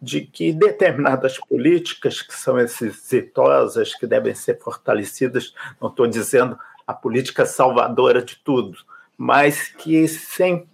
de 0.00 0.22
que 0.22 0.52
determinadas 0.52 1.38
políticas 1.38 2.22
que 2.22 2.34
são 2.34 2.58
exitosas, 2.58 3.94
que 3.94 4.06
devem 4.06 4.34
ser 4.34 4.58
fortalecidas, 4.58 5.52
não 5.80 5.88
estou 5.88 6.06
dizendo 6.06 6.58
a 6.86 6.94
política 6.94 7.44
salvadora 7.44 8.22
de 8.22 8.36
tudo, 8.36 8.78
mas 9.16 9.68
que 9.68 10.06
sem 10.08 10.66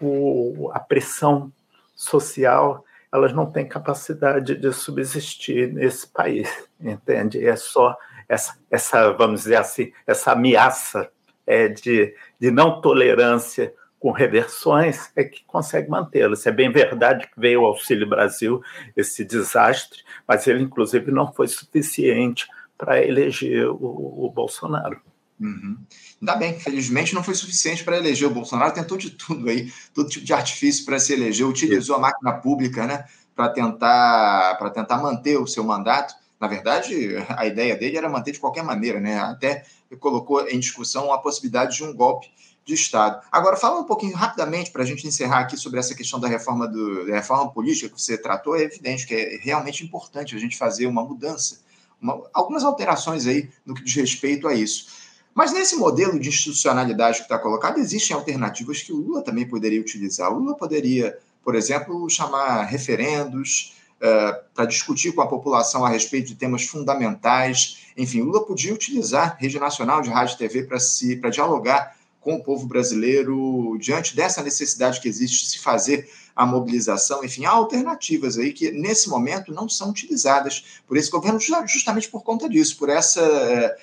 o, 0.00 0.70
a 0.72 0.80
pressão 0.80 1.52
social 1.94 2.84
elas 3.12 3.32
não 3.32 3.46
têm 3.46 3.68
capacidade 3.68 4.54
de 4.54 4.72
subsistir 4.72 5.72
nesse 5.72 6.06
país, 6.08 6.48
entende? 6.80 7.46
É 7.46 7.54
só 7.56 7.96
essa, 8.28 8.56
essa 8.70 9.12
vamos 9.12 9.42
dizer 9.42 9.56
assim, 9.56 9.92
essa 10.06 10.32
ameaça 10.32 11.10
é, 11.46 11.68
de, 11.68 12.14
de 12.40 12.50
não 12.50 12.80
tolerância 12.80 13.74
com 14.00 14.10
reversões 14.10 15.12
é 15.14 15.22
que 15.22 15.44
consegue 15.44 15.88
mantê-lo. 15.88 16.34
Isso 16.34 16.48
é 16.48 16.52
bem 16.52 16.72
verdade 16.72 17.28
que 17.28 17.38
veio 17.38 17.62
o 17.62 17.66
Auxílio 17.66 18.08
Brasil, 18.08 18.60
esse 18.96 19.24
desastre, 19.24 20.02
mas 20.26 20.46
ele, 20.46 20.62
inclusive, 20.62 21.12
não 21.12 21.32
foi 21.32 21.46
suficiente 21.46 22.48
para 22.76 23.00
eleger 23.00 23.68
o, 23.68 24.24
o 24.24 24.32
Bolsonaro. 24.34 25.00
Uhum. 25.42 25.76
Ainda 26.20 26.36
bem, 26.36 26.58
felizmente 26.58 27.14
não 27.14 27.24
foi 27.24 27.34
suficiente 27.34 27.82
para 27.82 27.96
eleger 27.96 28.28
o 28.28 28.32
Bolsonaro, 28.32 28.72
tentou 28.72 28.96
de 28.96 29.10
tudo 29.10 29.48
aí, 29.48 29.72
todo 29.92 30.08
tipo 30.08 30.24
de 30.24 30.32
artifício 30.32 30.84
para 30.84 30.98
se 30.98 31.12
eleger, 31.12 31.46
utilizou 31.46 31.96
a 31.96 31.98
máquina 31.98 32.32
pública 32.34 32.86
né, 32.86 33.04
para 33.34 33.48
tentar, 33.48 34.56
tentar 34.72 34.98
manter 34.98 35.36
o 35.38 35.46
seu 35.46 35.64
mandato. 35.64 36.14
Na 36.38 36.46
verdade, 36.46 37.16
a 37.28 37.46
ideia 37.46 37.76
dele 37.76 37.96
era 37.96 38.08
manter 38.08 38.32
de 38.32 38.38
qualquer 38.38 38.62
maneira, 38.62 39.00
né? 39.00 39.18
até 39.18 39.64
colocou 39.98 40.48
em 40.48 40.58
discussão 40.58 41.12
a 41.12 41.18
possibilidade 41.18 41.76
de 41.76 41.84
um 41.84 41.94
golpe 41.94 42.30
de 42.64 42.74
Estado. 42.74 43.20
Agora, 43.30 43.56
fala 43.56 43.80
um 43.80 43.84
pouquinho 43.84 44.14
rapidamente 44.14 44.70
para 44.70 44.82
a 44.82 44.86
gente 44.86 45.06
encerrar 45.06 45.40
aqui 45.40 45.56
sobre 45.56 45.80
essa 45.80 45.94
questão 45.94 46.20
da 46.20 46.28
reforma, 46.28 46.68
do, 46.68 47.06
da 47.06 47.14
reforma 47.14 47.50
política 47.50 47.88
que 47.88 48.00
você 48.00 48.16
tratou. 48.16 48.56
É 48.56 48.62
evidente 48.62 49.06
que 49.06 49.14
é 49.14 49.38
realmente 49.42 49.84
importante 49.84 50.36
a 50.36 50.38
gente 50.38 50.56
fazer 50.56 50.86
uma 50.86 51.04
mudança, 51.04 51.60
uma, 52.00 52.22
algumas 52.32 52.62
alterações 52.62 53.26
aí 53.26 53.50
no 53.66 53.74
que 53.74 53.82
diz 53.82 53.94
respeito 53.94 54.46
a 54.46 54.54
isso. 54.54 55.01
Mas 55.34 55.52
nesse 55.52 55.76
modelo 55.76 56.18
de 56.18 56.28
institucionalidade 56.28 57.18
que 57.18 57.22
está 57.22 57.38
colocado, 57.38 57.78
existem 57.78 58.14
alternativas 58.14 58.82
que 58.82 58.92
o 58.92 58.96
Lula 58.96 59.22
também 59.22 59.46
poderia 59.46 59.80
utilizar. 59.80 60.30
O 60.30 60.38
Lula 60.38 60.54
poderia, 60.54 61.18
por 61.42 61.54
exemplo, 61.54 62.08
chamar 62.10 62.64
referendos 62.64 63.74
uh, 63.96 64.44
para 64.54 64.66
discutir 64.66 65.12
com 65.12 65.22
a 65.22 65.26
população 65.26 65.84
a 65.84 65.88
respeito 65.88 66.28
de 66.28 66.34
temas 66.34 66.66
fundamentais. 66.66 67.86
Enfim, 67.96 68.20
o 68.20 68.26
Lula 68.26 68.44
podia 68.44 68.74
utilizar 68.74 69.36
rede 69.40 69.58
nacional 69.58 70.02
de 70.02 70.10
rádio 70.10 70.34
e 70.34 70.38
TV 70.38 70.64
para 70.64 70.78
se, 70.78 71.16
dialogar 71.30 71.96
com 72.22 72.34
o 72.34 72.42
povo 72.42 72.66
brasileiro 72.66 73.76
diante 73.78 74.16
dessa 74.16 74.42
necessidade 74.42 75.00
que 75.00 75.08
existe 75.08 75.44
de 75.44 75.50
se 75.50 75.58
fazer 75.58 76.08
a 76.34 76.46
mobilização, 76.46 77.22
enfim, 77.22 77.44
há 77.44 77.50
alternativas 77.50 78.38
aí 78.38 78.54
que 78.54 78.70
nesse 78.70 79.10
momento 79.10 79.52
não 79.52 79.68
são 79.68 79.90
utilizadas 79.90 80.80
por 80.86 80.96
esse 80.96 81.10
governo 81.10 81.38
justamente 81.66 82.08
por 82.08 82.22
conta 82.22 82.48
disso, 82.48 82.78
por 82.78 82.88
essa 82.88 83.20
eh, 83.20 83.76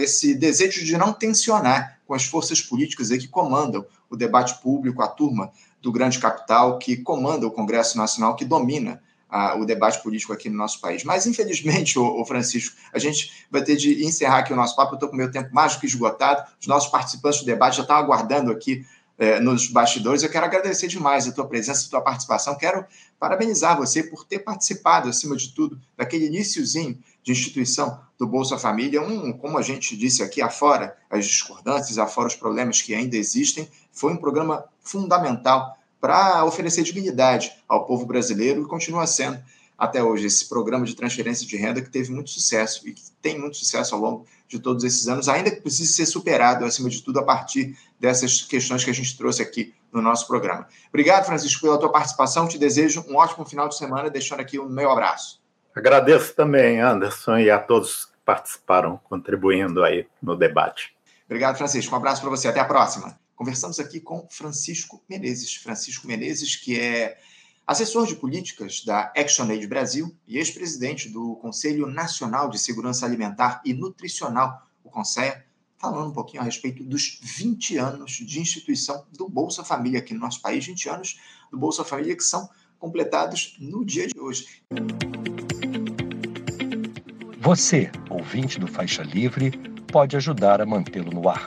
esse 0.00 0.34
desejo 0.34 0.84
de 0.84 0.98
não 0.98 1.12
tensionar 1.12 1.98
com 2.06 2.12
as 2.12 2.24
forças 2.24 2.60
políticas 2.60 3.10
aí 3.10 3.18
que 3.18 3.28
comandam 3.28 3.86
o 4.10 4.16
debate 4.16 4.60
público, 4.60 5.00
a 5.00 5.08
turma 5.08 5.50
do 5.80 5.90
grande 5.90 6.18
capital 6.18 6.78
que 6.78 6.98
comanda 6.98 7.46
o 7.46 7.50
Congresso 7.50 7.96
Nacional, 7.96 8.36
que 8.36 8.44
domina 8.44 9.00
o 9.58 9.64
debate 9.64 10.02
político 10.02 10.32
aqui 10.32 10.48
no 10.48 10.56
nosso 10.56 10.80
país. 10.80 11.04
Mas, 11.04 11.26
infelizmente, 11.26 11.98
o, 12.00 12.24
Francisco, 12.24 12.76
a 12.92 12.98
gente 12.98 13.46
vai 13.50 13.62
ter 13.62 13.76
de 13.76 14.04
encerrar 14.04 14.38
aqui 14.38 14.52
o 14.52 14.56
nosso 14.56 14.76
papo. 14.76 14.92
Eu 14.92 14.96
estou 14.96 15.08
com 15.08 15.14
o 15.14 15.18
meu 15.18 15.30
tempo 15.30 15.54
mais 15.54 15.74
do 15.74 15.80
que 15.80 15.86
esgotado. 15.86 16.44
Os 16.60 16.66
nossos 16.66 16.90
participantes 16.90 17.40
do 17.40 17.46
debate 17.46 17.76
já 17.76 17.82
estão 17.82 17.96
aguardando 17.96 18.50
aqui 18.50 18.84
é, 19.18 19.40
nos 19.40 19.68
bastidores. 19.68 20.22
Eu 20.22 20.30
quero 20.30 20.44
agradecer 20.44 20.88
demais 20.88 21.26
a 21.26 21.32
tua 21.32 21.46
presença, 21.46 21.86
a 21.86 21.90
tua 21.90 22.00
participação. 22.00 22.56
Quero 22.56 22.84
parabenizar 23.18 23.76
você 23.76 24.02
por 24.02 24.24
ter 24.24 24.40
participado, 24.40 25.08
acima 25.08 25.36
de 25.36 25.54
tudo, 25.54 25.80
daquele 25.96 26.26
iníciozinho 26.26 26.98
de 27.22 27.32
instituição 27.32 28.00
do 28.18 28.26
Bolsa 28.26 28.56
Família, 28.56 29.02
um, 29.02 29.32
como 29.32 29.58
a 29.58 29.62
gente 29.62 29.96
disse 29.96 30.22
aqui, 30.22 30.40
afora 30.40 30.96
as 31.10 31.26
discordâncias, 31.26 31.98
afora 31.98 32.28
os 32.28 32.34
problemas 32.34 32.80
que 32.80 32.94
ainda 32.94 33.16
existem, 33.16 33.68
foi 33.92 34.12
um 34.12 34.16
programa 34.16 34.64
fundamental 34.80 35.75
para 36.00 36.44
oferecer 36.44 36.82
dignidade 36.82 37.52
ao 37.68 37.86
povo 37.86 38.06
brasileiro 38.06 38.62
e 38.62 38.66
continua 38.66 39.06
sendo 39.06 39.38
até 39.78 40.02
hoje 40.02 40.26
esse 40.26 40.48
programa 40.48 40.86
de 40.86 40.94
transferência 40.94 41.46
de 41.46 41.56
renda 41.56 41.82
que 41.82 41.90
teve 41.90 42.10
muito 42.10 42.30
sucesso 42.30 42.88
e 42.88 42.92
que 42.92 43.02
tem 43.20 43.38
muito 43.38 43.56
sucesso 43.56 43.94
ao 43.94 44.00
longo 44.00 44.26
de 44.48 44.58
todos 44.58 44.84
esses 44.84 45.06
anos, 45.08 45.28
ainda 45.28 45.50
que 45.50 45.60
precise 45.60 45.92
ser 45.92 46.06
superado, 46.06 46.64
acima 46.64 46.88
de 46.88 47.02
tudo, 47.02 47.18
a 47.18 47.22
partir 47.22 47.76
dessas 47.98 48.42
questões 48.42 48.84
que 48.84 48.90
a 48.90 48.94
gente 48.94 49.16
trouxe 49.16 49.42
aqui 49.42 49.74
no 49.92 50.00
nosso 50.00 50.26
programa. 50.26 50.66
Obrigado, 50.88 51.26
Francisco, 51.26 51.62
pela 51.62 51.78
tua 51.78 51.90
participação. 51.90 52.48
Te 52.48 52.58
desejo 52.58 53.04
um 53.08 53.16
ótimo 53.16 53.44
final 53.44 53.68
de 53.68 53.76
semana, 53.76 54.08
deixando 54.08 54.40
aqui 54.40 54.58
o 54.58 54.68
meu 54.68 54.90
abraço. 54.90 55.40
Agradeço 55.74 56.34
também, 56.34 56.80
Anderson, 56.80 57.38
e 57.38 57.50
a 57.50 57.58
todos 57.58 58.06
que 58.06 58.16
participaram, 58.24 58.98
contribuindo 59.04 59.84
aí 59.84 60.06
no 60.22 60.36
debate. 60.36 60.94
Obrigado, 61.26 61.58
Francisco. 61.58 61.94
Um 61.94 61.98
abraço 61.98 62.20
para 62.20 62.30
você. 62.30 62.48
Até 62.48 62.60
a 62.60 62.64
próxima. 62.64 63.18
Conversamos 63.36 63.78
aqui 63.78 64.00
com 64.00 64.26
Francisco 64.30 65.04
Menezes. 65.08 65.54
Francisco 65.56 66.06
Menezes, 66.06 66.56
que 66.56 66.80
é 66.80 67.18
assessor 67.66 68.06
de 68.06 68.16
políticas 68.16 68.82
da 68.82 69.12
ActionAid 69.14 69.66
Brasil 69.66 70.16
e 70.26 70.38
ex-presidente 70.38 71.10
do 71.10 71.36
Conselho 71.36 71.86
Nacional 71.86 72.48
de 72.48 72.58
Segurança 72.58 73.04
Alimentar 73.04 73.60
e 73.62 73.74
Nutricional, 73.74 74.66
o 74.82 74.88
CONSEA, 74.88 75.44
falando 75.78 76.08
um 76.08 76.12
pouquinho 76.14 76.40
a 76.40 76.46
respeito 76.46 76.82
dos 76.82 77.20
20 77.22 77.76
anos 77.76 78.12
de 78.12 78.40
instituição 78.40 79.04
do 79.12 79.28
Bolsa 79.28 79.62
Família 79.62 79.98
aqui 79.98 80.14
no 80.14 80.20
nosso 80.20 80.40
país, 80.40 80.64
20 80.64 80.88
anos 80.88 81.20
do 81.50 81.58
Bolsa 81.58 81.84
Família 81.84 82.16
que 82.16 82.24
são 82.24 82.48
completados 82.78 83.54
no 83.60 83.84
dia 83.84 84.06
de 84.06 84.18
hoje. 84.18 84.62
Você, 87.40 87.90
ouvinte 88.08 88.58
do 88.58 88.66
Faixa 88.66 89.02
Livre, 89.02 89.50
pode 89.92 90.16
ajudar 90.16 90.62
a 90.62 90.66
mantê-lo 90.66 91.10
no 91.10 91.28
ar. 91.28 91.46